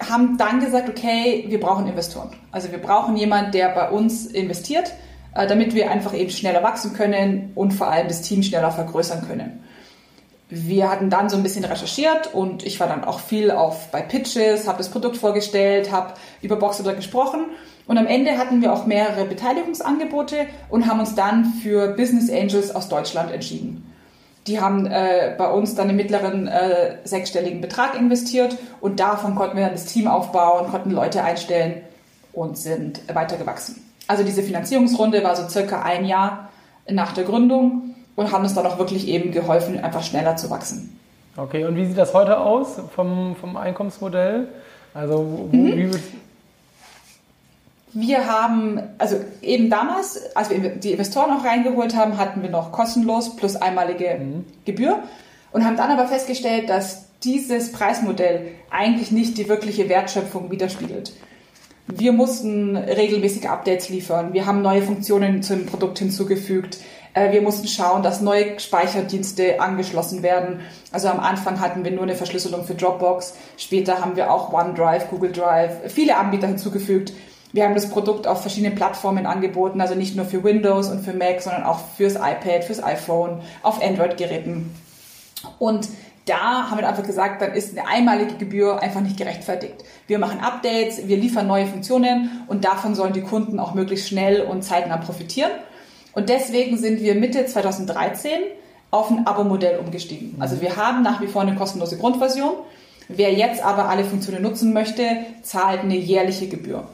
haben 0.00 0.36
dann 0.38 0.58
gesagt, 0.58 0.88
okay, 0.88 1.44
wir 1.46 1.60
brauchen 1.60 1.86
Investoren. 1.86 2.30
Also 2.50 2.72
wir 2.72 2.78
brauchen 2.78 3.16
jemanden, 3.16 3.52
der 3.52 3.68
bei 3.68 3.90
uns 3.90 4.26
investiert 4.26 4.92
damit 5.44 5.74
wir 5.74 5.90
einfach 5.90 6.14
eben 6.14 6.30
schneller 6.30 6.62
wachsen 6.62 6.94
können 6.94 7.52
und 7.54 7.72
vor 7.72 7.90
allem 7.90 8.08
das 8.08 8.22
Team 8.22 8.42
schneller 8.42 8.70
vergrößern 8.70 9.26
können. 9.26 9.64
Wir 10.48 10.88
hatten 10.88 11.10
dann 11.10 11.28
so 11.28 11.36
ein 11.36 11.42
bisschen 11.42 11.64
recherchiert 11.64 12.32
und 12.32 12.64
ich 12.64 12.78
war 12.78 12.86
dann 12.86 13.02
auch 13.02 13.18
viel 13.18 13.50
auf 13.50 13.90
bei 13.90 14.00
Pitches, 14.00 14.68
habe 14.68 14.78
das 14.78 14.90
Produkt 14.90 15.16
vorgestellt, 15.16 15.90
habe 15.90 16.14
über 16.40 16.54
Boxer 16.54 16.94
gesprochen 16.94 17.46
und 17.86 17.98
am 17.98 18.06
Ende 18.06 18.38
hatten 18.38 18.62
wir 18.62 18.72
auch 18.72 18.86
mehrere 18.86 19.24
Beteiligungsangebote 19.24 20.46
und 20.70 20.86
haben 20.86 21.00
uns 21.00 21.16
dann 21.16 21.46
für 21.62 21.88
Business 21.96 22.30
Angels 22.30 22.74
aus 22.74 22.88
Deutschland 22.88 23.32
entschieden. 23.32 23.92
Die 24.46 24.60
haben 24.60 24.86
äh, 24.86 25.34
bei 25.36 25.50
uns 25.50 25.74
dann 25.74 25.88
einen 25.88 25.96
mittleren 25.96 26.46
äh, 26.46 26.98
sechsstelligen 27.02 27.60
Betrag 27.60 27.98
investiert 27.98 28.56
und 28.80 29.00
davon 29.00 29.34
konnten 29.34 29.56
wir 29.56 29.64
dann 29.64 29.72
das 29.72 29.86
Team 29.86 30.06
aufbauen, 30.06 30.70
konnten 30.70 30.92
Leute 30.92 31.24
einstellen 31.24 31.82
und 32.32 32.56
sind 32.56 33.02
weitergewachsen. 33.12 33.85
Also 34.06 34.22
diese 34.22 34.42
Finanzierungsrunde 34.42 35.22
war 35.24 35.34
so 35.36 35.48
circa 35.48 35.82
ein 35.82 36.04
Jahr 36.04 36.48
nach 36.88 37.12
der 37.12 37.24
Gründung 37.24 37.94
und 38.14 38.32
haben 38.32 38.44
uns 38.44 38.54
dann 38.54 38.66
auch 38.66 38.78
wirklich 38.78 39.08
eben 39.08 39.32
geholfen, 39.32 39.78
einfach 39.82 40.02
schneller 40.02 40.36
zu 40.36 40.50
wachsen. 40.50 40.98
Okay, 41.36 41.64
und 41.64 41.76
wie 41.76 41.84
sieht 41.84 41.98
das 41.98 42.14
heute 42.14 42.38
aus 42.38 42.76
vom, 42.94 43.36
vom 43.36 43.56
Einkommensmodell? 43.56 44.48
Also 44.94 45.48
wo, 45.50 45.56
mhm. 45.56 45.76
wie 45.76 45.90
wir 47.98 48.26
haben, 48.26 48.80
also 48.98 49.16
eben 49.40 49.70
damals, 49.70 50.34
als 50.36 50.50
wir 50.50 50.58
die 50.58 50.92
Investoren 50.92 51.30
auch 51.30 51.44
reingeholt 51.44 51.96
haben, 51.96 52.18
hatten 52.18 52.42
wir 52.42 52.50
noch 52.50 52.70
kostenlos 52.70 53.36
plus 53.36 53.56
einmalige 53.56 54.18
mhm. 54.18 54.44
Gebühr 54.66 55.02
und 55.52 55.64
haben 55.64 55.76
dann 55.76 55.90
aber 55.90 56.06
festgestellt, 56.06 56.68
dass 56.68 57.06
dieses 57.22 57.72
Preismodell 57.72 58.48
eigentlich 58.70 59.12
nicht 59.12 59.38
die 59.38 59.48
wirkliche 59.48 59.88
Wertschöpfung 59.88 60.50
widerspiegelt. 60.50 61.12
Wir 61.88 62.12
mussten 62.12 62.76
regelmäßige 62.76 63.46
Updates 63.46 63.88
liefern. 63.88 64.32
Wir 64.32 64.44
haben 64.44 64.60
neue 64.60 64.82
Funktionen 64.82 65.42
zum 65.42 65.66
Produkt 65.66 66.00
hinzugefügt. 66.00 66.78
Äh, 67.14 67.32
wir 67.32 67.42
mussten 67.42 67.68
schauen, 67.68 68.02
dass 68.02 68.20
neue 68.20 68.58
Speicherdienste 68.58 69.60
angeschlossen 69.60 70.24
werden. 70.24 70.60
Also 70.90 71.08
am 71.08 71.20
Anfang 71.20 71.60
hatten 71.60 71.84
wir 71.84 71.92
nur 71.92 72.02
eine 72.02 72.16
Verschlüsselung 72.16 72.64
für 72.64 72.74
Dropbox. 72.74 73.34
Später 73.56 74.00
haben 74.00 74.16
wir 74.16 74.32
auch 74.32 74.52
OneDrive, 74.52 75.08
Google 75.10 75.30
Drive, 75.30 75.92
viele 75.92 76.16
Anbieter 76.16 76.48
hinzugefügt. 76.48 77.12
Wir 77.52 77.64
haben 77.64 77.74
das 77.74 77.88
Produkt 77.88 78.26
auf 78.26 78.40
verschiedenen 78.42 78.74
Plattformen 78.74 79.24
angeboten, 79.24 79.80
also 79.80 79.94
nicht 79.94 80.16
nur 80.16 80.26
für 80.26 80.42
Windows 80.42 80.88
und 80.88 81.04
für 81.04 81.14
Mac, 81.14 81.40
sondern 81.40 81.62
auch 81.62 81.78
fürs 81.96 82.16
iPad, 82.16 82.64
fürs 82.64 82.82
iPhone, 82.82 83.40
auf 83.62 83.80
Android-Geräten. 83.80 84.74
Und 85.58 85.88
da 86.26 86.70
haben 86.70 86.78
wir 86.78 86.88
einfach 86.88 87.06
gesagt, 87.06 87.40
dann 87.40 87.52
ist 87.52 87.78
eine 87.78 87.88
einmalige 87.88 88.34
Gebühr 88.34 88.82
einfach 88.82 89.00
nicht 89.00 89.16
gerechtfertigt. 89.16 89.76
Wir 90.08 90.18
machen 90.18 90.40
Updates, 90.40 91.06
wir 91.06 91.16
liefern 91.16 91.46
neue 91.46 91.66
Funktionen 91.66 92.42
und 92.48 92.64
davon 92.64 92.94
sollen 92.94 93.12
die 93.12 93.22
Kunden 93.22 93.60
auch 93.60 93.74
möglichst 93.74 94.08
schnell 94.08 94.42
und 94.42 94.62
zeitnah 94.62 94.96
profitieren. 94.96 95.52
Und 96.12 96.28
deswegen 96.28 96.78
sind 96.78 97.00
wir 97.00 97.14
Mitte 97.14 97.46
2013 97.46 98.32
auf 98.90 99.10
ein 99.10 99.26
Abo-Modell 99.26 99.78
umgestiegen. 99.78 100.36
Also 100.40 100.60
wir 100.60 100.76
haben 100.76 101.02
nach 101.02 101.20
wie 101.20 101.28
vor 101.28 101.42
eine 101.42 101.54
kostenlose 101.54 101.96
Grundversion. 101.96 102.54
Wer 103.08 103.32
jetzt 103.32 103.62
aber 103.62 103.88
alle 103.88 104.04
Funktionen 104.04 104.42
nutzen 104.42 104.72
möchte, 104.72 105.04
zahlt 105.42 105.80
eine 105.80 105.96
jährliche 105.96 106.48
Gebühr. 106.48 106.88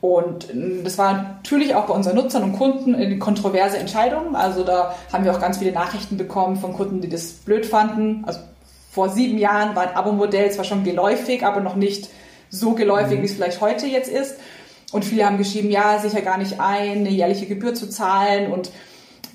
Und 0.00 0.50
ähm, 0.50 0.80
das 0.84 0.96
war 0.96 1.12
natürlich 1.12 1.74
auch 1.74 1.86
bei 1.86 1.94
unseren 1.94 2.16
Nutzern 2.16 2.44
und 2.44 2.52
Kunden 2.52 2.94
eine 2.94 3.18
kontroverse 3.18 3.76
Entscheidung. 3.76 4.34
Also 4.36 4.64
da 4.64 4.94
haben 5.12 5.24
wir 5.24 5.32
auch 5.32 5.40
ganz 5.40 5.58
viele 5.58 5.72
Nachrichten 5.72 6.16
bekommen 6.16 6.56
von 6.56 6.72
Kunden, 6.72 7.00
die 7.00 7.08
das 7.08 7.32
blöd 7.32 7.66
fanden. 7.66 8.22
Also 8.26 8.40
vor 8.98 9.10
sieben 9.10 9.38
Jahren 9.38 9.76
war 9.76 9.84
ein 9.84 9.94
Abo-Modell 9.94 10.50
zwar 10.50 10.64
schon 10.64 10.82
geläufig, 10.82 11.44
aber 11.44 11.60
noch 11.60 11.76
nicht 11.76 12.08
so 12.50 12.72
geläufig, 12.72 13.18
mhm. 13.18 13.22
wie 13.22 13.26
es 13.26 13.34
vielleicht 13.34 13.60
heute 13.60 13.86
jetzt 13.86 14.10
ist. 14.10 14.34
Und 14.90 15.04
viele 15.04 15.24
haben 15.24 15.38
geschrieben, 15.38 15.70
ja, 15.70 16.00
sicher 16.00 16.20
gar 16.20 16.36
nicht 16.36 16.58
ein, 16.58 16.98
eine 16.98 17.10
jährliche 17.10 17.46
Gebühr 17.46 17.74
zu 17.74 17.88
zahlen. 17.88 18.50
Und 18.50 18.72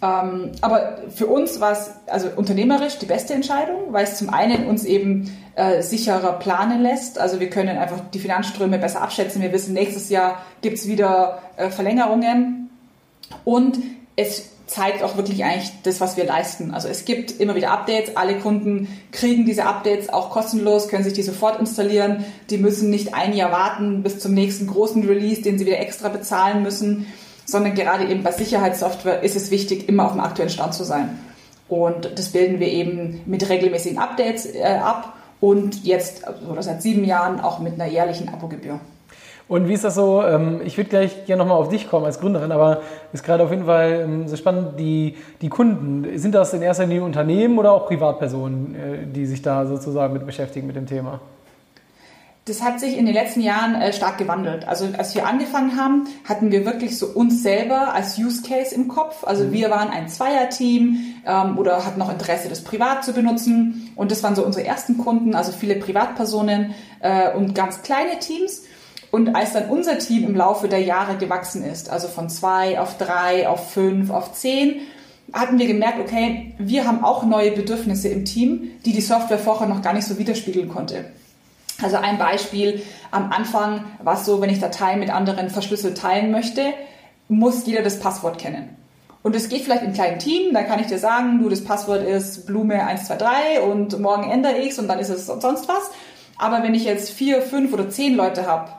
ähm, 0.01 0.51
aber 0.59 0.97
für 1.15 1.27
uns 1.27 1.61
war 1.61 1.71
es 1.71 1.91
also 2.07 2.27
unternehmerisch 2.35 2.97
die 2.97 3.05
beste 3.05 3.33
Entscheidung, 3.33 3.93
weil 3.93 4.03
es 4.03 4.17
zum 4.17 4.31
einen 4.31 4.67
uns 4.67 4.83
eben 4.83 5.31
äh, 5.55 5.81
sicherer 5.81 6.33
planen 6.39 6.81
lässt. 6.81 7.17
Also 7.17 7.39
wir 7.39 7.49
können 7.49 7.77
einfach 7.77 8.01
die 8.13 8.19
Finanzströme 8.19 8.79
besser 8.79 9.01
abschätzen. 9.01 9.41
Wir 9.41 9.53
wissen, 9.53 9.73
nächstes 9.73 10.09
Jahr 10.09 10.43
gibt 10.61 10.77
es 10.77 10.89
wieder 10.89 11.41
äh, 11.55 11.69
Verlängerungen. 11.69 12.69
Und 13.45 13.79
es 14.17 14.49
zeigt 14.65 15.03
auch 15.03 15.17
wirklich 15.17 15.43
eigentlich 15.43 15.71
das, 15.83 15.99
was 15.99 16.17
wir 16.17 16.23
leisten. 16.25 16.71
Also 16.71 16.87
es 16.87 17.05
gibt 17.05 17.39
immer 17.39 17.55
wieder 17.55 17.71
Updates. 17.71 18.15
Alle 18.15 18.39
Kunden 18.39 18.87
kriegen 19.11 19.45
diese 19.45 19.65
Updates 19.65 20.09
auch 20.09 20.29
kostenlos, 20.29 20.87
können 20.87 21.03
sich 21.03 21.13
die 21.13 21.23
sofort 21.23 21.59
installieren. 21.59 22.25
Die 22.49 22.57
müssen 22.57 22.89
nicht 22.89 23.13
ein 23.13 23.33
Jahr 23.33 23.51
warten 23.51 24.03
bis 24.03 24.19
zum 24.19 24.33
nächsten 24.33 24.67
großen 24.67 25.05
Release, 25.05 25.41
den 25.41 25.59
sie 25.59 25.65
wieder 25.65 25.79
extra 25.79 26.09
bezahlen 26.09 26.63
müssen, 26.63 27.07
sondern 27.45 27.75
gerade 27.75 28.07
eben 28.07 28.23
bei 28.23 28.31
Sicherheitssoftware 28.31 29.21
ist 29.21 29.35
es 29.35 29.51
wichtig, 29.51 29.89
immer 29.89 30.05
auf 30.05 30.13
dem 30.13 30.21
aktuellen 30.21 30.49
Stand 30.49 30.73
zu 30.73 30.83
sein. 30.83 31.19
Und 31.67 32.17
das 32.17 32.29
bilden 32.29 32.59
wir 32.59 32.67
eben 32.67 33.21
mit 33.25 33.47
regelmäßigen 33.49 33.97
Updates 33.97 34.45
äh, 34.45 34.63
ab 34.63 35.13
und 35.39 35.83
jetzt 35.83 36.23
oder 36.49 36.63
seit 36.63 36.81
sieben 36.81 37.03
Jahren 37.03 37.41
auch 37.41 37.59
mit 37.59 37.73
einer 37.73 37.87
jährlichen 37.87 38.29
Abogebühr. 38.29 38.79
Und 39.47 39.67
wie 39.67 39.73
ist 39.73 39.83
das 39.83 39.95
so? 39.95 40.23
Ähm, 40.23 40.61
ich 40.63 40.77
würde 40.77 40.89
gleich 40.89 41.25
gerne 41.25 41.43
nochmal 41.43 41.57
auf 41.57 41.69
dich 41.69 41.89
kommen 41.89 42.05
als 42.05 42.19
Gründerin, 42.19 42.51
aber 42.51 42.81
ist 43.11 43.23
gerade 43.23 43.43
auf 43.43 43.51
jeden 43.51 43.65
Fall 43.65 44.03
ähm, 44.05 44.27
so 44.27 44.35
spannend, 44.35 44.79
die, 44.79 45.17
die 45.41 45.49
Kunden, 45.49 46.17
sind 46.17 46.33
das 46.33 46.53
in 46.53 46.61
erster 46.61 46.85
Linie 46.85 47.03
Unternehmen 47.03 47.57
oder 47.57 47.73
auch 47.73 47.87
Privatpersonen, 47.87 48.75
äh, 48.75 49.05
die 49.05 49.25
sich 49.25 49.41
da 49.41 49.65
sozusagen 49.65 50.13
mit 50.13 50.25
beschäftigen 50.25 50.67
mit 50.67 50.75
dem 50.75 50.87
Thema? 50.87 51.19
Das 52.45 52.61
hat 52.61 52.81
sich 52.81 52.97
in 52.97 53.05
den 53.05 53.13
letzten 53.13 53.39
Jahren 53.39 53.75
äh, 53.75 53.93
stark 53.93 54.17
gewandelt. 54.17 54.67
Also 54.67 54.89
als 54.97 55.15
wir 55.15 55.25
angefangen 55.25 55.77
haben, 55.77 56.07
hatten 56.27 56.51
wir 56.51 56.65
wirklich 56.65 56.97
so 56.97 57.07
uns 57.07 57.41
selber 57.41 57.93
als 57.93 58.17
Use 58.17 58.43
Case 58.43 58.75
im 58.75 58.89
Kopf. 58.89 59.23
Also 59.23 59.45
mhm. 59.45 59.51
wir 59.53 59.69
waren 59.69 59.89
ein 59.89 60.09
Zweierteam 60.09 60.97
ähm, 61.25 61.57
oder 61.57 61.85
hatten 61.85 61.99
noch 61.99 62.11
Interesse, 62.11 62.49
das 62.49 62.61
privat 62.61 63.05
zu 63.05 63.13
benutzen. 63.13 63.91
Und 63.95 64.11
das 64.11 64.23
waren 64.23 64.35
so 64.35 64.45
unsere 64.45 64.65
ersten 64.65 64.97
Kunden, 64.97 65.35
also 65.35 65.53
viele 65.53 65.75
Privatpersonen 65.75 66.73
äh, 66.99 67.33
und 67.33 67.55
ganz 67.55 67.81
kleine 67.81 68.19
Teams. 68.19 68.63
Und 69.13 69.35
als 69.35 69.53
dann 69.53 69.69
unser 69.69 69.99
Team 69.99 70.23
im 70.23 70.35
Laufe 70.35 70.67
der 70.67 70.81
Jahre 70.81 71.17
gewachsen 71.17 71.63
ist, 71.63 71.87
also 71.87 72.07
von 72.07 72.31
zwei 72.31 72.79
auf 72.79 72.97
drei, 72.97 73.47
auf 73.47 73.71
fünf, 73.71 74.09
auf 74.09 74.33
zehn, 74.33 74.81
hatten 75.31 75.59
wir 75.59 75.67
gemerkt, 75.67 75.99
okay, 75.99 76.55
wir 76.57 76.87
haben 76.87 77.03
auch 77.03 77.23
neue 77.23 77.51
Bedürfnisse 77.51 78.07
im 78.07 78.25
Team, 78.25 78.71
die 78.83 78.91
die 78.91 79.01
Software 79.01 79.37
vorher 79.37 79.67
noch 79.67 79.83
gar 79.83 79.93
nicht 79.93 80.07
so 80.07 80.17
widerspiegeln 80.17 80.67
konnte. 80.67 81.05
Also 81.79 81.97
ein 81.97 82.17
Beispiel, 82.17 82.81
am 83.11 83.31
Anfang 83.31 83.85
war 84.01 84.15
es 84.15 84.25
so, 84.25 84.41
wenn 84.41 84.49
ich 84.49 84.59
Dateien 84.59 84.99
mit 84.99 85.11
anderen 85.11 85.51
verschlüsselt 85.51 85.95
teilen 85.95 86.31
möchte, 86.31 86.73
muss 87.27 87.67
jeder 87.67 87.83
das 87.83 87.99
Passwort 87.99 88.39
kennen. 88.39 88.75
Und 89.21 89.35
es 89.35 89.47
geht 89.47 89.61
vielleicht 89.61 89.83
im 89.83 89.93
kleinen 89.93 90.17
Team, 90.17 90.55
da 90.55 90.63
kann 90.63 90.79
ich 90.79 90.87
dir 90.87 90.97
sagen, 90.97 91.37
du, 91.37 91.49
das 91.49 91.63
Passwort 91.63 92.01
ist 92.01 92.47
Blume 92.47 92.83
123 92.83 93.61
und 93.61 93.99
morgen 93.99 94.31
ändere 94.31 94.57
ich 94.57 94.71
es 94.71 94.79
und 94.79 94.87
dann 94.87 94.97
ist 94.97 95.09
es 95.09 95.27
sonst 95.27 95.67
was. 95.67 95.91
Aber 96.39 96.63
wenn 96.63 96.73
ich 96.73 96.85
jetzt 96.85 97.11
vier, 97.11 97.43
fünf 97.43 97.73
oder 97.73 97.91
zehn 97.91 98.15
Leute 98.15 98.47
habe, 98.47 98.71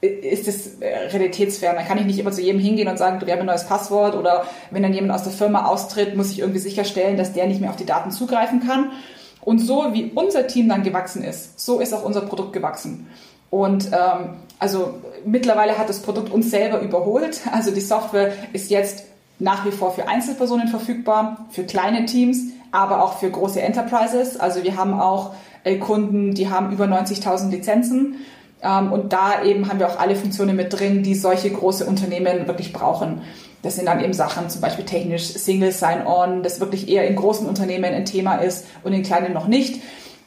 ist 0.00 0.46
es 0.46 0.80
äh, 0.80 1.08
realitätsfern. 1.08 1.76
Dann 1.76 1.86
kann 1.86 1.98
ich 1.98 2.06
nicht 2.06 2.18
immer 2.18 2.30
zu 2.30 2.40
jedem 2.40 2.60
hingehen 2.60 2.88
und 2.88 2.98
sagen, 2.98 3.18
du, 3.18 3.26
haben 3.30 3.40
ein 3.40 3.46
neues 3.46 3.66
Passwort 3.66 4.14
oder 4.14 4.44
wenn 4.70 4.82
dann 4.82 4.92
jemand 4.92 5.12
aus 5.12 5.24
der 5.24 5.32
Firma 5.32 5.66
austritt, 5.66 6.16
muss 6.16 6.30
ich 6.30 6.38
irgendwie 6.38 6.60
sicherstellen, 6.60 7.16
dass 7.16 7.32
der 7.32 7.46
nicht 7.46 7.60
mehr 7.60 7.70
auf 7.70 7.76
die 7.76 7.86
Daten 7.86 8.10
zugreifen 8.10 8.60
kann. 8.66 8.92
Und 9.40 9.58
so 9.58 9.92
wie 9.92 10.12
unser 10.14 10.46
Team 10.46 10.68
dann 10.68 10.82
gewachsen 10.82 11.24
ist, 11.24 11.58
so 11.58 11.80
ist 11.80 11.94
auch 11.94 12.04
unser 12.04 12.20
Produkt 12.20 12.52
gewachsen. 12.52 13.08
Und 13.50 13.86
ähm, 13.86 14.36
also 14.58 14.94
mittlerweile 15.24 15.78
hat 15.78 15.88
das 15.88 16.00
Produkt 16.00 16.30
uns 16.30 16.50
selber 16.50 16.80
überholt. 16.80 17.40
Also 17.52 17.70
die 17.72 17.80
Software 17.80 18.32
ist 18.52 18.70
jetzt 18.70 19.04
nach 19.40 19.64
wie 19.64 19.70
vor 19.70 19.92
für 19.92 20.08
Einzelpersonen 20.08 20.68
verfügbar, 20.68 21.46
für 21.50 21.64
kleine 21.64 22.04
Teams, 22.06 22.38
aber 22.72 23.02
auch 23.02 23.18
für 23.18 23.30
große 23.30 23.60
Enterprises. 23.60 24.38
Also 24.38 24.62
wir 24.64 24.76
haben 24.76 24.94
auch 24.94 25.34
äh, 25.64 25.76
Kunden, 25.76 26.34
die 26.34 26.50
haben 26.50 26.72
über 26.72 26.84
90.000 26.84 27.50
Lizenzen. 27.50 28.16
Ähm, 28.62 28.92
und 28.92 29.12
da 29.12 29.42
eben 29.42 29.68
haben 29.68 29.78
wir 29.78 29.88
auch 29.88 29.98
alle 29.98 30.16
Funktionen 30.16 30.56
mit 30.56 30.72
drin, 30.72 31.02
die 31.02 31.14
solche 31.14 31.50
große 31.50 31.84
Unternehmen 31.84 32.46
wirklich 32.46 32.72
brauchen. 32.72 33.22
Das 33.62 33.76
sind 33.76 33.86
dann 33.86 34.02
eben 34.02 34.12
Sachen, 34.12 34.48
zum 34.50 34.60
Beispiel 34.60 34.84
technisch 34.84 35.24
Single 35.24 35.72
Sign-On, 35.72 36.42
das 36.42 36.60
wirklich 36.60 36.88
eher 36.88 37.06
in 37.06 37.16
großen 37.16 37.46
Unternehmen 37.46 37.92
ein 37.92 38.04
Thema 38.04 38.36
ist 38.36 38.66
und 38.84 38.92
in 38.92 39.02
kleinen 39.02 39.32
noch 39.32 39.48
nicht. 39.48 39.80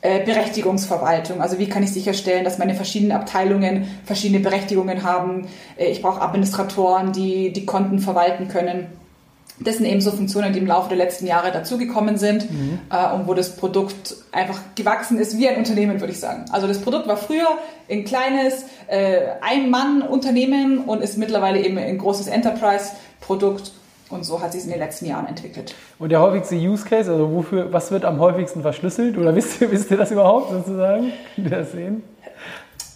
Äh, 0.04 0.26
Berechtigungsverwaltung, 0.26 1.42
also 1.42 1.60
wie 1.60 1.70
kann 1.70 1.84
ich 1.84 1.92
sicherstellen, 1.92 2.44
dass 2.44 2.58
meine 2.58 2.74
verschiedenen 2.74 3.12
Abteilungen 3.12 3.88
verschiedene 4.04 4.40
Berechtigungen 4.40 5.04
haben. 5.04 5.48
Äh, 5.78 5.92
ich 5.92 6.02
brauche 6.02 6.22
Administratoren, 6.22 7.12
die 7.12 7.54
die 7.54 7.68
Konten 7.68 8.00
verwalten 8.00 8.48
können. 8.48 8.88
Das 9.64 9.78
sind 9.78 9.86
eben 9.86 10.02
so 10.02 10.12
Funktionen, 10.12 10.54
die 10.54 10.60
im 10.60 10.68
Laufe 10.68 10.90
der 10.90 10.98
letzten 10.98 11.28
Jahre 11.28 11.52
dazugekommen 11.52 12.18
sind 12.18 12.50
mhm. 12.52 12.80
äh, 12.90 13.14
und 13.14 13.28
wo 13.28 13.34
das 13.34 13.56
Produkt 13.56 14.16
einfach 14.32 14.60
gewachsen 14.76 15.20
ist 15.20 15.38
wie 15.38 15.48
ein 15.48 15.58
Unternehmen, 15.58 16.00
würde 16.00 16.14
ich 16.14 16.20
sagen. 16.20 16.46
Also 16.52 16.68
das 16.68 16.80
Produkt 16.82 17.08
war 17.08 17.18
früher 17.18 17.48
ein 17.90 18.04
kleines 18.04 18.66
äh, 18.88 19.20
Ein-Mann-Unternehmen 19.42 20.80
und 20.80 21.02
ist 21.02 21.18
mittlerweile 21.18 21.62
eben 21.62 21.78
ein 21.78 21.98
großes 21.98 22.28
Enterprise-Produkt 22.28 23.72
und 24.12 24.26
so 24.26 24.42
hat 24.42 24.52
sich 24.52 24.60
es 24.60 24.66
in 24.66 24.72
den 24.72 24.80
letzten 24.80 25.06
Jahren 25.06 25.26
entwickelt. 25.28 25.74
Und 25.98 26.10
der 26.12 26.20
häufigste 26.20 26.56
Use 26.56 26.84
Case, 26.84 27.10
also 27.10 27.32
wofür, 27.32 27.72
was 27.72 27.92
wird 27.92 28.04
am 28.04 28.20
häufigsten 28.20 28.62
verschlüsselt? 28.62 29.18
Oder 29.18 29.34
wisst 29.36 29.62
ihr, 29.62 29.72
wisst 29.72 29.90
ihr 29.90 29.98
das 29.98 30.12
überhaupt 30.12 30.52
sozusagen? 30.52 31.14
Könnt 31.36 31.50
ihr 31.50 31.58
das 31.58 31.72
sehen? 31.72 32.04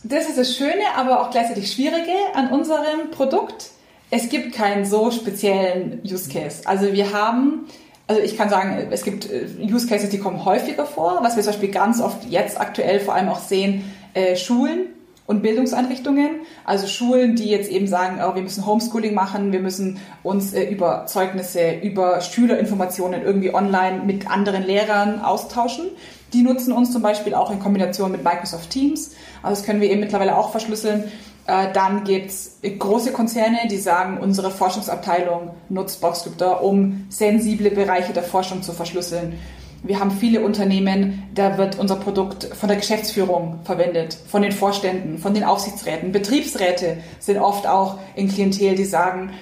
Das 0.03 0.27
ist 0.27 0.37
das 0.37 0.55
Schöne, 0.55 0.83
aber 0.95 1.21
auch 1.21 1.31
gleichzeitig 1.31 1.71
Schwierige 1.71 2.11
an 2.35 2.51
unserem 2.51 3.11
Produkt 3.11 3.71
es 4.15 4.29
gibt 4.29 4.55
keinen 4.55 4.85
so 4.85 5.11
speziellen 5.11 6.01
Use 6.05 6.29
Case. 6.29 6.61
Also 6.65 6.93
wir 6.93 7.11
haben, 7.11 7.65
also 8.07 8.21
ich 8.21 8.37
kann 8.37 8.49
sagen, 8.49 8.87
es 8.89 9.03
gibt 9.03 9.29
äh, 9.29 9.45
Use 9.59 9.87
Cases, 9.87 10.09
die 10.09 10.19
kommen 10.19 10.45
häufiger 10.45 10.85
vor. 10.85 11.19
Was 11.21 11.35
wir 11.35 11.43
zum 11.43 11.51
Beispiel 11.51 11.71
ganz 11.71 11.99
oft 11.99 12.23
jetzt 12.29 12.59
aktuell 12.59 13.01
vor 13.01 13.13
allem 13.13 13.27
auch 13.27 13.39
sehen, 13.39 13.83
äh, 14.13 14.37
Schulen 14.37 14.87
und 15.27 15.41
Bildungseinrichtungen, 15.41 16.29
also 16.63 16.87
Schulen, 16.87 17.35
die 17.35 17.49
jetzt 17.49 17.69
eben 17.69 17.87
sagen, 17.87 18.21
oh, 18.25 18.35
wir 18.35 18.41
müssen 18.41 18.65
Homeschooling 18.65 19.13
machen, 19.13 19.51
wir 19.51 19.59
müssen 19.59 19.99
uns 20.23 20.53
äh, 20.53 20.63
über 20.63 21.07
Zeugnisse, 21.07 21.73
über 21.83 22.21
Schülerinformationen 22.21 23.21
irgendwie 23.21 23.53
online 23.53 24.01
mit 24.05 24.31
anderen 24.31 24.63
Lehrern 24.63 25.19
austauschen. 25.19 25.87
Die 26.31 26.41
nutzen 26.41 26.71
uns 26.71 26.91
zum 26.91 27.01
Beispiel 27.01 27.33
auch 27.33 27.51
in 27.51 27.59
Kombination 27.59 28.13
mit 28.13 28.23
Microsoft 28.23 28.69
Teams. 28.69 29.11
Also 29.43 29.59
das 29.59 29.65
können 29.65 29.81
wir 29.81 29.89
eben 29.89 29.99
mittlerweile 29.99 30.37
auch 30.37 30.51
verschlüsseln. 30.51 31.03
Äh, 31.47 31.71
dann 31.73 32.03
gibt's 32.03 32.59
große 32.63 33.11
Konzerne, 33.11 33.67
die 33.69 33.77
sagen, 33.77 34.17
unsere 34.17 34.49
Forschungsabteilung 34.49 35.51
nutzt 35.69 36.01
Boxcryptor, 36.01 36.63
um 36.63 37.05
sensible 37.09 37.69
Bereiche 37.69 38.13
der 38.13 38.23
Forschung 38.23 38.63
zu 38.63 38.73
verschlüsseln. 38.73 39.37
Wir 39.83 39.99
haben 39.99 40.09
viele 40.09 40.43
Unternehmen, 40.43 41.23
da 41.35 41.59
wird 41.59 41.77
unser 41.77 41.97
Produkt 41.97 42.45
von 42.55 42.69
der 42.69 42.77
Geschäftsführung 42.77 43.59
verwendet, 43.65 44.17
von 44.27 44.41
den 44.41 44.51
Vorständen, 44.51 45.19
von 45.19 45.35
den 45.35 45.43
Aufsichtsräten. 45.43 46.11
Betriebsräte 46.11 46.97
sind 47.19 47.37
oft 47.37 47.67
auch 47.67 47.99
in 48.15 48.27
Klientel, 48.27 48.73
die 48.73 48.85
sagen, 48.85 49.33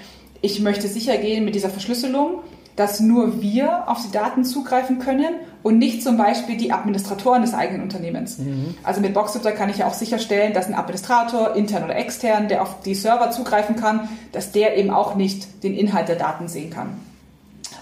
ich 0.41 0.59
möchte 0.59 0.89
sicher 0.89 1.15
gehen 1.15 1.45
mit 1.45 1.55
dieser 1.55 1.69
Verschlüsselung, 1.69 2.41
dass 2.75 2.99
nur 2.99 3.41
wir 3.41 3.87
auf 3.87 4.01
die 4.01 4.11
Daten 4.11 4.43
zugreifen 4.43 4.99
können 4.99 5.35
und 5.63 5.79
nicht 5.79 6.03
zum 6.03 6.17
Beispiel 6.17 6.57
die 6.57 6.71
Administratoren 6.71 7.41
des 7.41 7.53
eigenen 7.53 7.81
Unternehmens. 7.81 8.37
Mhm. 8.37 8.75
Also 8.83 9.01
mit 9.01 9.13
Boxhooter 9.13 9.53
kann 9.53 9.69
ich 9.69 9.77
ja 9.77 9.87
auch 9.87 9.93
sicherstellen, 9.93 10.53
dass 10.53 10.67
ein 10.67 10.75
Administrator, 10.75 11.55
intern 11.55 11.83
oder 11.83 11.95
extern, 11.95 12.47
der 12.47 12.61
auf 12.61 12.81
die 12.81 12.93
Server 12.93 13.31
zugreifen 13.31 13.75
kann, 13.75 14.09
dass 14.31 14.51
der 14.51 14.77
eben 14.77 14.91
auch 14.91 15.15
nicht 15.15 15.63
den 15.63 15.73
Inhalt 15.73 16.09
der 16.09 16.17
Daten 16.17 16.47
sehen 16.47 16.69
kann. 16.69 16.99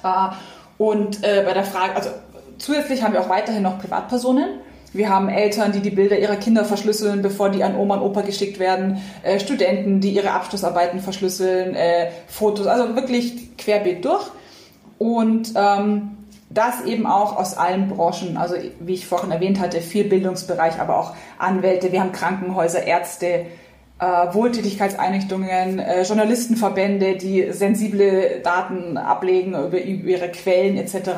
Äh, 0.03 0.33
und 0.77 1.23
äh, 1.23 1.43
bei 1.45 1.53
der 1.53 1.63
Frage, 1.63 1.95
also 1.95 2.09
Zusätzlich 2.61 3.01
haben 3.01 3.13
wir 3.13 3.21
auch 3.21 3.29
weiterhin 3.29 3.63
noch 3.63 3.79
Privatpersonen. 3.79 4.59
Wir 4.93 5.09
haben 5.09 5.29
Eltern, 5.29 5.71
die 5.71 5.79
die 5.79 5.89
Bilder 5.89 6.19
ihrer 6.19 6.35
Kinder 6.35 6.63
verschlüsseln, 6.63 7.23
bevor 7.23 7.50
die 7.50 7.63
an 7.63 7.75
Oma 7.75 7.95
und 7.95 8.01
Opa 8.03 8.21
geschickt 8.21 8.59
werden. 8.59 9.01
Äh, 9.23 9.39
Studenten, 9.39 10.00
die 10.00 10.11
ihre 10.11 10.31
Abschlussarbeiten 10.31 11.00
verschlüsseln. 11.00 11.73
Äh, 11.73 12.11
Fotos, 12.27 12.67
also 12.67 12.95
wirklich 12.95 13.57
querbeet 13.57 14.05
durch. 14.05 14.27
Und 15.00 15.53
ähm, 15.55 16.17
das 16.53 16.86
eben 16.86 17.05
auch 17.05 17.38
aus 17.38 17.58
allen 17.58 17.88
Branchen. 17.88 18.38
Also 18.38 18.55
wie 18.79 18.93
ich 18.93 19.08
vorhin 19.08 19.31
erwähnt 19.31 19.60
hatte, 19.60 19.81
viel 19.81 20.05
Bildungsbereich, 20.05 20.79
aber 20.79 20.98
auch 20.98 21.13
Anwälte. 21.38 21.91
Wir 21.91 22.01
haben 22.01 22.12
Krankenhäuser, 22.12 22.84
Ärzte, 22.84 23.46
äh, 24.00 24.34
Wohltätigkeitseinrichtungen, 24.34 25.79
äh, 25.79 26.03
Journalistenverbände, 26.03 27.17
die 27.17 27.51
sensible 27.51 28.41
Daten 28.43 28.98
ablegen 28.98 29.51
über, 29.51 29.81
über 29.81 30.10
ihre 30.10 30.29
Quellen 30.29 30.77
etc. 30.77 31.12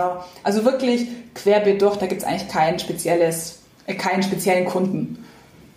Also 0.44 0.66
wirklich 0.66 1.08
querbeet 1.34 1.82
durch, 1.82 1.98
da 1.98 2.08
gibt 2.08 2.22
es 2.22 2.28
eigentlich 2.28 2.50
kein 2.50 2.80
spezielles, 2.80 3.62
äh, 3.88 3.96
keinen 3.96 4.22
speziellen 4.22 4.66
Kunden. 4.66 5.24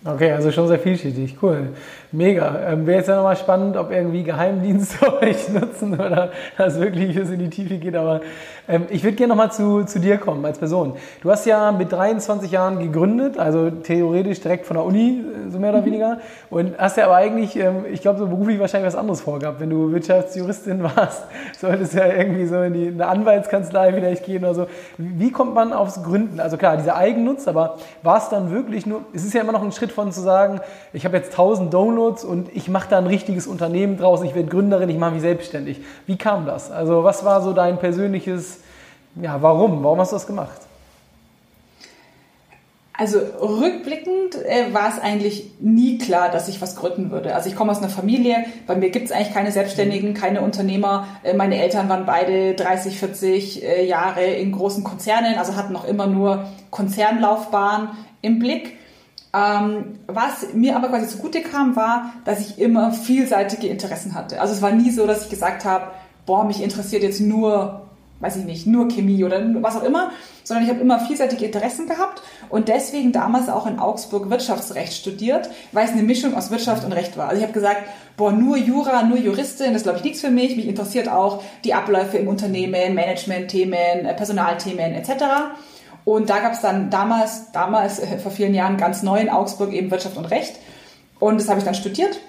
Okay, 0.05 0.31
also 0.31 0.51
schon 0.51 0.67
sehr 0.67 0.79
vielschichtig, 0.79 1.35
cool. 1.41 1.69
Mega. 2.13 2.71
Ähm, 2.71 2.85
Wäre 2.85 2.99
jetzt 2.99 3.07
ja 3.07 3.17
nochmal 3.17 3.35
spannend, 3.35 3.75
ob 3.75 3.91
irgendwie 3.91 4.23
Geheimdienste 4.23 5.21
euch 5.21 5.49
nutzen 5.49 5.95
oder 5.95 6.31
das 6.57 6.79
wirklich 6.79 7.15
bis 7.15 7.29
in 7.29 7.39
die 7.39 7.49
Tiefe 7.49 7.77
geht. 7.77 7.95
Aber 7.95 8.21
ähm, 8.67 8.85
ich 8.89 9.03
würde 9.03 9.15
gerne 9.15 9.29
nochmal 9.29 9.51
zu, 9.51 9.83
zu 9.83 9.99
dir 9.99 10.17
kommen 10.17 10.45
als 10.45 10.57
Person. 10.57 10.93
Du 11.21 11.31
hast 11.31 11.45
ja 11.45 11.71
mit 11.71 11.91
23 11.91 12.51
Jahren 12.51 12.79
gegründet, 12.79 13.37
also 13.37 13.69
theoretisch 13.69 14.41
direkt 14.41 14.65
von 14.65 14.77
der 14.77 14.85
Uni, 14.85 15.23
äh, 15.47 15.51
so 15.51 15.59
mehr 15.59 15.71
oder 15.71 15.81
mhm. 15.81 15.85
weniger. 15.85 16.17
Und 16.49 16.77
hast 16.77 16.97
ja 16.97 17.05
aber 17.05 17.15
eigentlich, 17.15 17.55
ähm, 17.57 17.85
ich 17.91 18.01
glaube, 18.01 18.19
so 18.19 18.27
beruflich 18.27 18.59
wahrscheinlich 18.59 18.87
was 18.87 18.95
anderes 18.95 19.21
vorgehabt. 19.21 19.59
Wenn 19.59 19.69
du 19.69 19.91
Wirtschaftsjuristin 19.91 20.83
warst, 20.95 21.23
solltest 21.59 21.93
du 21.93 21.97
ja 21.99 22.07
irgendwie 22.07 22.45
so 22.45 22.61
in 22.61 22.73
die, 22.73 22.87
eine 22.87 23.07
Anwaltskanzlei 23.07 23.93
vielleicht 23.93 24.25
gehen 24.25 24.43
oder 24.43 24.55
so. 24.55 24.67
Wie 24.97 25.31
kommt 25.31 25.53
man 25.53 25.73
aufs 25.73 26.03
Gründen? 26.03 26.39
Also 26.39 26.57
klar, 26.57 26.77
dieser 26.77 26.95
Eigennutz, 26.95 27.47
aber 27.47 27.77
war 28.01 28.17
es 28.17 28.29
dann 28.29 28.51
wirklich 28.51 28.85
nur, 28.85 29.01
es 29.13 29.25
ist 29.25 29.33
ja 29.33 29.41
immer 29.41 29.51
noch 29.51 29.63
ein 29.63 29.71
Schritt 29.71 29.91
von 29.91 30.11
zu 30.11 30.21
sagen, 30.21 30.61
ich 30.93 31.05
habe 31.05 31.17
jetzt 31.17 31.31
1000 31.31 31.73
Downloads, 31.73 31.97
Downloads 31.97 32.23
und 32.23 32.55
ich 32.55 32.69
mache 32.69 32.89
da 32.89 32.97
ein 32.97 33.07
richtiges 33.07 33.47
Unternehmen 33.47 33.97
draus, 33.97 34.21
ich 34.21 34.35
werde 34.35 34.49
Gründerin, 34.49 34.89
ich 34.89 34.97
mache 34.97 35.11
mich 35.11 35.21
selbstständig. 35.21 35.81
Wie 36.05 36.17
kam 36.17 36.45
das? 36.45 36.71
Also 36.71 37.03
was 37.03 37.25
war 37.25 37.41
so 37.41 37.53
dein 37.53 37.77
persönliches, 37.77 38.56
ja, 39.21 39.41
warum? 39.41 39.83
Warum 39.83 39.99
hast 39.99 40.11
du 40.11 40.15
das 40.15 40.27
gemacht? 40.27 40.67
Also 42.99 43.19
rückblickend 43.19 44.33
äh, 44.43 44.73
war 44.73 44.89
es 44.89 44.99
eigentlich 44.99 45.51
nie 45.59 45.99
klar, 45.99 46.29
dass 46.29 46.47
ich 46.47 46.61
was 46.61 46.75
gründen 46.75 47.11
würde. 47.11 47.35
Also 47.35 47.47
ich 47.47 47.55
komme 47.55 47.71
aus 47.71 47.77
einer 47.77 47.89
Familie, 47.89 48.45
bei 48.65 48.75
mir 48.75 48.89
gibt 48.89 49.05
es 49.05 49.11
eigentlich 49.11 49.35
keine 49.35 49.51
Selbstständigen, 49.51 50.15
keine 50.15 50.41
Unternehmer. 50.41 51.05
Äh, 51.21 51.35
meine 51.35 51.61
Eltern 51.61 51.89
waren 51.89 52.07
beide 52.07 52.55
30, 52.55 52.97
40 52.97 53.63
äh, 53.63 53.85
Jahre 53.85 54.23
in 54.23 54.51
großen 54.51 54.83
Konzernen, 54.83 55.35
also 55.35 55.55
hatten 55.55 55.73
noch 55.73 55.85
immer 55.85 56.07
nur 56.07 56.45
Konzernlaufbahn 56.71 57.89
im 58.23 58.39
Blick. 58.39 58.73
Ähm, 59.31 59.99
was 60.07 60.53
mir 60.55 60.75
aber 60.75 60.87
quasi 60.87 61.07
zugute 61.07 61.41
kam, 61.41 61.75
war, 61.75 62.13
dass 62.25 62.39
ich 62.39 62.57
immer 62.57 62.91
vielseitige 62.91 63.67
Interessen 63.67 64.15
hatte. 64.15 64.41
Also 64.41 64.55
es 64.55 64.63
war 64.63 64.71
nie 64.71 64.89
so, 64.89 65.05
dass 65.05 65.25
ich 65.25 65.29
gesagt 65.29 65.65
habe, 65.65 65.91
boah, 66.25 66.45
mich 66.45 66.63
interessiert 66.63 67.03
jetzt 67.03 67.21
nur, 67.21 67.86
weiß 68.19 68.37
ich 68.37 68.45
nicht, 68.45 68.65
nur 68.65 68.87
Chemie 68.87 69.23
oder 69.23 69.41
was 69.61 69.75
auch 69.75 69.83
immer, 69.83 70.11
sondern 70.43 70.65
ich 70.65 70.71
habe 70.71 70.81
immer 70.81 70.99
vielseitige 70.99 71.45
Interessen 71.45 71.87
gehabt 71.87 72.21
und 72.49 72.67
deswegen 72.67 73.11
damals 73.11 73.49
auch 73.49 73.67
in 73.67 73.79
Augsburg 73.79 74.29
Wirtschaftsrecht 74.29 74.93
studiert, 74.93 75.49
weil 75.71 75.85
es 75.85 75.91
eine 75.91 76.03
Mischung 76.03 76.35
aus 76.35 76.49
Wirtschaft 76.49 76.83
und 76.83 76.93
Recht 76.93 77.17
war. 77.17 77.27
Also 77.27 77.37
ich 77.37 77.43
habe 77.43 77.53
gesagt, 77.53 77.83
boah, 78.15 78.31
nur 78.31 78.57
Jura, 78.57 79.03
nur 79.03 79.17
Juristin, 79.17 79.73
das 79.73 79.83
glaube 79.83 79.99
ich 79.99 80.03
nichts 80.03 80.21
für 80.21 80.31
mich. 80.31 80.55
Mich 80.55 80.67
interessiert 80.67 81.09
auch 81.09 81.43
die 81.63 81.73
Abläufe 81.73 82.17
im 82.17 82.27
Unternehmen, 82.27 82.95
Management-Themen, 82.95 84.15
Personalthemen 84.15 84.93
etc. 84.93 85.23
Und 86.03 86.29
da 86.29 86.39
gab 86.39 86.53
es 86.53 86.61
dann 86.61 86.89
damals, 86.89 87.51
damals 87.51 87.99
äh, 87.99 88.17
vor 88.17 88.31
vielen 88.31 88.53
Jahren 88.55 88.77
ganz 88.77 89.03
neu 89.03 89.19
in 89.19 89.29
Augsburg 89.29 89.73
eben 89.73 89.91
Wirtschaft 89.91 90.17
und 90.17 90.25
Recht. 90.25 90.55
Und 91.19 91.39
das 91.39 91.49
habe 91.49 91.59
ich 91.59 91.65
dann 91.65 91.75
studiert 91.75 92.19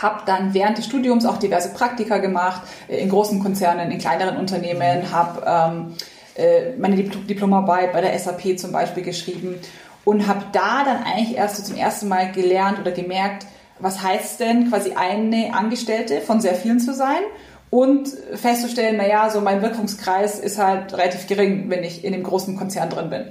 habe 0.00 0.22
dann 0.26 0.54
während 0.54 0.78
des 0.78 0.86
Studiums 0.86 1.24
auch 1.24 1.38
diverse 1.38 1.72
Praktika 1.72 2.18
gemacht 2.18 2.62
äh, 2.88 2.98
in 2.98 3.08
großen 3.08 3.42
Konzernen, 3.42 3.90
in 3.90 3.98
kleineren 3.98 4.36
Unternehmen, 4.36 5.10
habe 5.12 5.42
ähm, 5.46 5.94
äh, 6.34 6.76
meine 6.78 6.96
Diplomarbeit 6.96 7.92
bei 7.92 8.00
der 8.00 8.18
SAP 8.18 8.58
zum 8.58 8.72
Beispiel 8.72 9.02
geschrieben 9.02 9.56
und 10.04 10.26
habe 10.26 10.44
da 10.52 10.84
dann 10.84 11.02
eigentlich 11.02 11.36
erst 11.36 11.56
so 11.56 11.62
zum 11.62 11.76
ersten 11.76 12.08
Mal 12.08 12.32
gelernt 12.32 12.78
oder 12.78 12.92
gemerkt, 12.92 13.46
was 13.78 14.02
heißt 14.02 14.40
denn 14.40 14.70
quasi 14.70 14.92
eine 14.92 15.54
Angestellte 15.54 16.20
von 16.20 16.40
sehr 16.40 16.54
vielen 16.54 16.80
zu 16.80 16.94
sein 16.94 17.22
und 17.70 18.08
festzustellen, 18.34 18.96
naja, 18.96 19.30
so 19.30 19.40
mein 19.40 19.62
Wirkungskreis 19.62 20.38
ist 20.38 20.58
halt 20.58 20.94
relativ 20.94 21.26
gering, 21.26 21.68
wenn 21.68 21.84
ich 21.84 22.04
in 22.04 22.12
dem 22.12 22.22
großen 22.22 22.56
Konzern 22.56 22.88
drin 22.88 23.10
bin. 23.10 23.24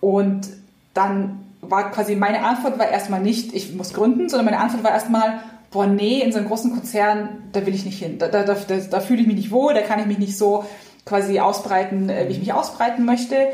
Und 0.00 0.48
dann 0.94 1.44
war 1.62 1.90
quasi 1.90 2.14
meine 2.14 2.44
Antwort 2.44 2.78
war 2.78 2.88
erstmal 2.88 3.20
nicht, 3.20 3.54
ich 3.54 3.74
muss 3.74 3.92
gründen, 3.92 4.28
sondern 4.28 4.46
meine 4.46 4.60
Antwort 4.60 4.84
war 4.84 4.92
erstmal, 4.92 5.40
boah, 5.76 5.86
nee, 5.86 6.22
in 6.22 6.32
so 6.32 6.38
einem 6.38 6.48
großen 6.48 6.72
Konzern, 6.72 7.50
da 7.52 7.66
will 7.66 7.74
ich 7.74 7.84
nicht 7.84 7.98
hin. 7.98 8.16
Da, 8.18 8.28
da, 8.28 8.44
da, 8.44 8.54
da 8.54 9.00
fühle 9.00 9.20
ich 9.20 9.26
mich 9.26 9.36
nicht 9.36 9.50
wohl, 9.50 9.74
da 9.74 9.82
kann 9.82 10.00
ich 10.00 10.06
mich 10.06 10.16
nicht 10.16 10.38
so 10.38 10.64
quasi 11.04 11.38
ausbreiten, 11.38 12.08
äh, 12.08 12.28
wie 12.28 12.32
ich 12.32 12.38
mich 12.38 12.54
ausbreiten 12.54 13.04
möchte. 13.04 13.48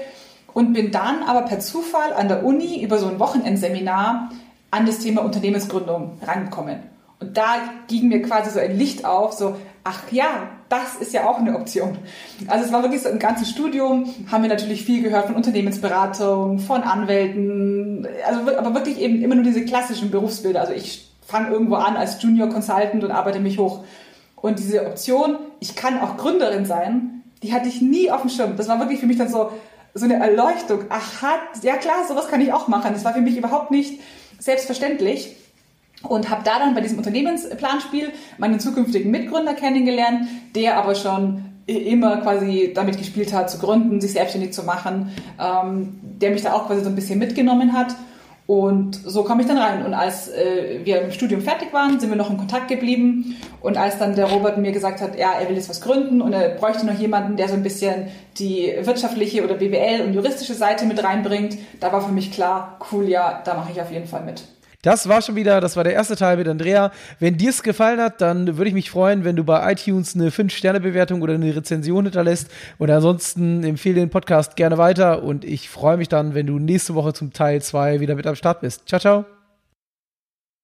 Und 0.55 0.73
bin 0.73 0.93
dann 0.93 1.25
aber 1.25 1.43
per 1.43 1.59
Zufall 1.59 2.13
an 2.13 2.29
der 2.29 2.45
Uni 2.45 2.81
über 2.81 2.99
so 2.99 3.09
ein 3.09 3.19
Wochenendseminar 3.19 4.31
an 4.71 4.87
das 4.87 5.01
Thema 5.01 5.23
Unternehmensgründung 5.23 6.19
rangekommen. 6.25 6.79
Und 7.19 7.37
da 7.37 7.57
ging 7.89 8.07
mir 8.07 8.23
quasi 8.23 8.51
so 8.51 8.61
ein 8.61 8.79
Licht 8.79 9.05
auf, 9.05 9.33
so, 9.33 9.57
ach 9.83 10.03
ja, 10.13 10.51
das 10.69 10.95
ist 11.01 11.13
ja 11.13 11.29
auch 11.29 11.39
eine 11.39 11.57
Option. 11.57 11.99
Also 12.47 12.67
es 12.67 12.73
war 12.73 12.83
wirklich 12.83 13.03
so 13.03 13.09
im 13.09 13.19
ganzen 13.19 13.47
Studium, 13.47 14.07
haben 14.31 14.43
wir 14.43 14.49
natürlich 14.49 14.85
viel 14.85 15.03
gehört 15.03 15.27
von 15.27 15.35
Unternehmensberatung, 15.35 16.61
von 16.61 16.83
Anwälten, 16.83 18.07
also 18.29 18.57
aber 18.57 18.75
wirklich 18.75 19.01
eben 19.01 19.23
immer 19.23 19.35
nur 19.35 19.45
diese 19.45 19.65
klassischen 19.65 20.13
Berufsbilder. 20.13 20.61
Also 20.61 20.73
ich 20.73 21.12
fange 21.33 21.51
irgendwo 21.51 21.77
an 21.77 21.97
als 21.97 22.23
Junior 22.23 22.49
Consultant 22.49 23.03
und 23.03 23.11
arbeite 23.11 23.41
mich 23.41 23.59
hoch. 23.59 23.83
Und 24.37 24.59
diese 24.59 24.87
Option, 24.87 25.39
ich 25.61 25.75
kann 25.75 26.01
auch 26.01 26.17
Gründerin 26.17 26.67
sein, 26.67 27.23
die 27.43 27.53
hatte 27.53 27.69
ich 27.69 27.81
nie 27.81 28.11
auf 28.11 28.21
dem 28.21 28.31
Schirm. 28.31 28.57
Das 28.57 28.69
war 28.69 28.79
wirklich 28.79 29.01
für 29.01 29.07
mich 29.07 29.17
dann 29.17 29.29
so, 29.29 29.51
so 29.95 30.05
eine 30.05 30.17
Erleuchtung. 30.17 30.85
Aha, 30.91 31.39
ja 31.63 31.77
klar, 31.77 32.07
sowas 32.07 32.29
kann 32.29 32.41
ich 32.41 32.53
auch 32.53 32.69
machen. 32.69 32.93
Das 32.93 33.05
war 33.05 33.15
für 33.15 33.21
mich 33.21 33.37
überhaupt 33.37 33.71
nicht 33.71 34.01
selbstverständlich 34.39 35.37
und 36.03 36.29
habe 36.29 36.43
da 36.45 36.59
dann 36.59 36.75
bei 36.75 36.81
diesem 36.81 36.99
Unternehmensplanspiel 36.99 38.11
meinen 38.39 38.61
zukünftigen 38.61 39.11
Mitgründer 39.11 39.55
kennengelernt, 39.55 40.29
der 40.55 40.77
aber 40.77 40.95
schon 40.95 41.45
immer 41.67 42.19
quasi 42.19 42.73
damit 42.75 42.99
gespielt 42.99 43.33
hat, 43.33 43.51
zu 43.51 43.59
gründen, 43.59 44.01
sich 44.01 44.13
selbstständig 44.13 44.53
zu 44.53 44.65
machen, 44.65 45.13
ähm, 45.41 45.99
der 46.03 46.31
mich 46.31 46.43
da 46.43 46.53
auch 46.53 46.67
quasi 46.67 46.83
so 46.83 46.89
ein 46.89 46.97
bisschen 46.97 47.19
mitgenommen 47.19 47.73
hat. 47.73 47.95
Und 48.53 49.01
so 49.03 49.25
kam 49.25 49.41
ich 49.41 49.47
dann 49.47 49.57
rein. 49.57 49.87
Und 49.87 49.95
als 49.95 50.29
äh, 50.29 50.81
wir 50.85 51.01
im 51.01 51.11
Studium 51.11 51.41
fertig 51.41 51.73
waren, 51.73 51.99
sind 51.99 52.11
wir 52.11 52.19
noch 52.19 52.29
in 52.29 52.37
Kontakt 52.37 52.69
geblieben. 52.69 53.35
Und 53.63 53.79
als 53.79 53.99
dann 53.99 54.15
der 54.15 54.27
Robert 54.27 54.59
mir 54.59 54.73
gesagt 54.73 55.01
hat, 55.01 55.19
ja, 55.19 55.33
er 55.41 55.49
will 55.49 55.57
jetzt 55.57 55.71
was 55.71 55.81
gründen 55.81 56.21
und 56.21 56.35
er 56.35 56.51
bräuchte 56.51 56.85
noch 56.85 56.99
jemanden, 56.99 57.39
der 57.39 57.49
so 57.49 57.55
ein 57.55 57.63
bisschen 57.63 58.09
die 58.37 58.71
wirtschaftliche 58.83 59.43
oder 59.43 59.55
BWL 59.55 60.03
und 60.03 60.13
juristische 60.13 60.53
Seite 60.53 60.85
mit 60.85 61.03
reinbringt, 61.03 61.57
da 61.81 61.95
war 61.95 62.03
für 62.03 62.13
mich 62.13 62.31
klar, 62.31 62.77
cool, 62.93 63.09
ja, 63.09 63.41
da 63.43 63.55
mache 63.55 63.73
ich 63.73 63.81
auf 63.81 63.91
jeden 63.91 64.07
Fall 64.07 64.23
mit. 64.23 64.43
Das 64.83 65.09
war 65.09 65.23
schon 65.23 65.37
wieder, 65.37 65.61
das 65.61 65.77
war 65.77 65.85
der 65.85 65.93
erste 65.93 66.17
Teil 66.17 66.37
mit 66.37 66.49
Andrea. 66.49 66.91
Wenn 67.21 67.37
dir 67.37 67.51
es 67.51 67.63
gefallen 67.63 68.01
hat, 68.01 68.21
dann 68.21 68.57
würde 68.57 68.69
ich 68.69 68.75
mich 68.75 68.91
freuen, 68.91 69.23
wenn 69.25 69.37
du 69.37 69.45
bei 69.45 69.73
iTunes 69.73 70.17
eine 70.17 70.31
5-Sterne-Bewertung 70.31 71.23
oder 71.23 71.35
eine 71.35 71.55
Rezension 71.55 72.05
hinterlässt. 72.05 72.51
Und 72.79 72.91
ansonsten 72.91 73.63
empfehle 73.63 73.95
den 73.95 74.11
Podcast 74.11 74.57
gerne 74.57 74.79
weiter 74.79 75.23
und 75.23 75.45
ich 75.45 75.71
freue 75.71 75.97
mich 75.97 76.09
dann, 76.09 76.35
wenn 76.35 76.49
du 76.49 76.59
nächste 76.59 76.97
Woche 76.97 77.13
zum 77.13 77.33
Teil 77.33 77.63
2 77.63 78.01
wieder 78.01 78.17
mit 78.17 78.27
am 78.27 78.35
Start 78.35 78.61
bist. 78.61 78.89
Ciao, 78.89 79.01
ciao. 79.01 79.42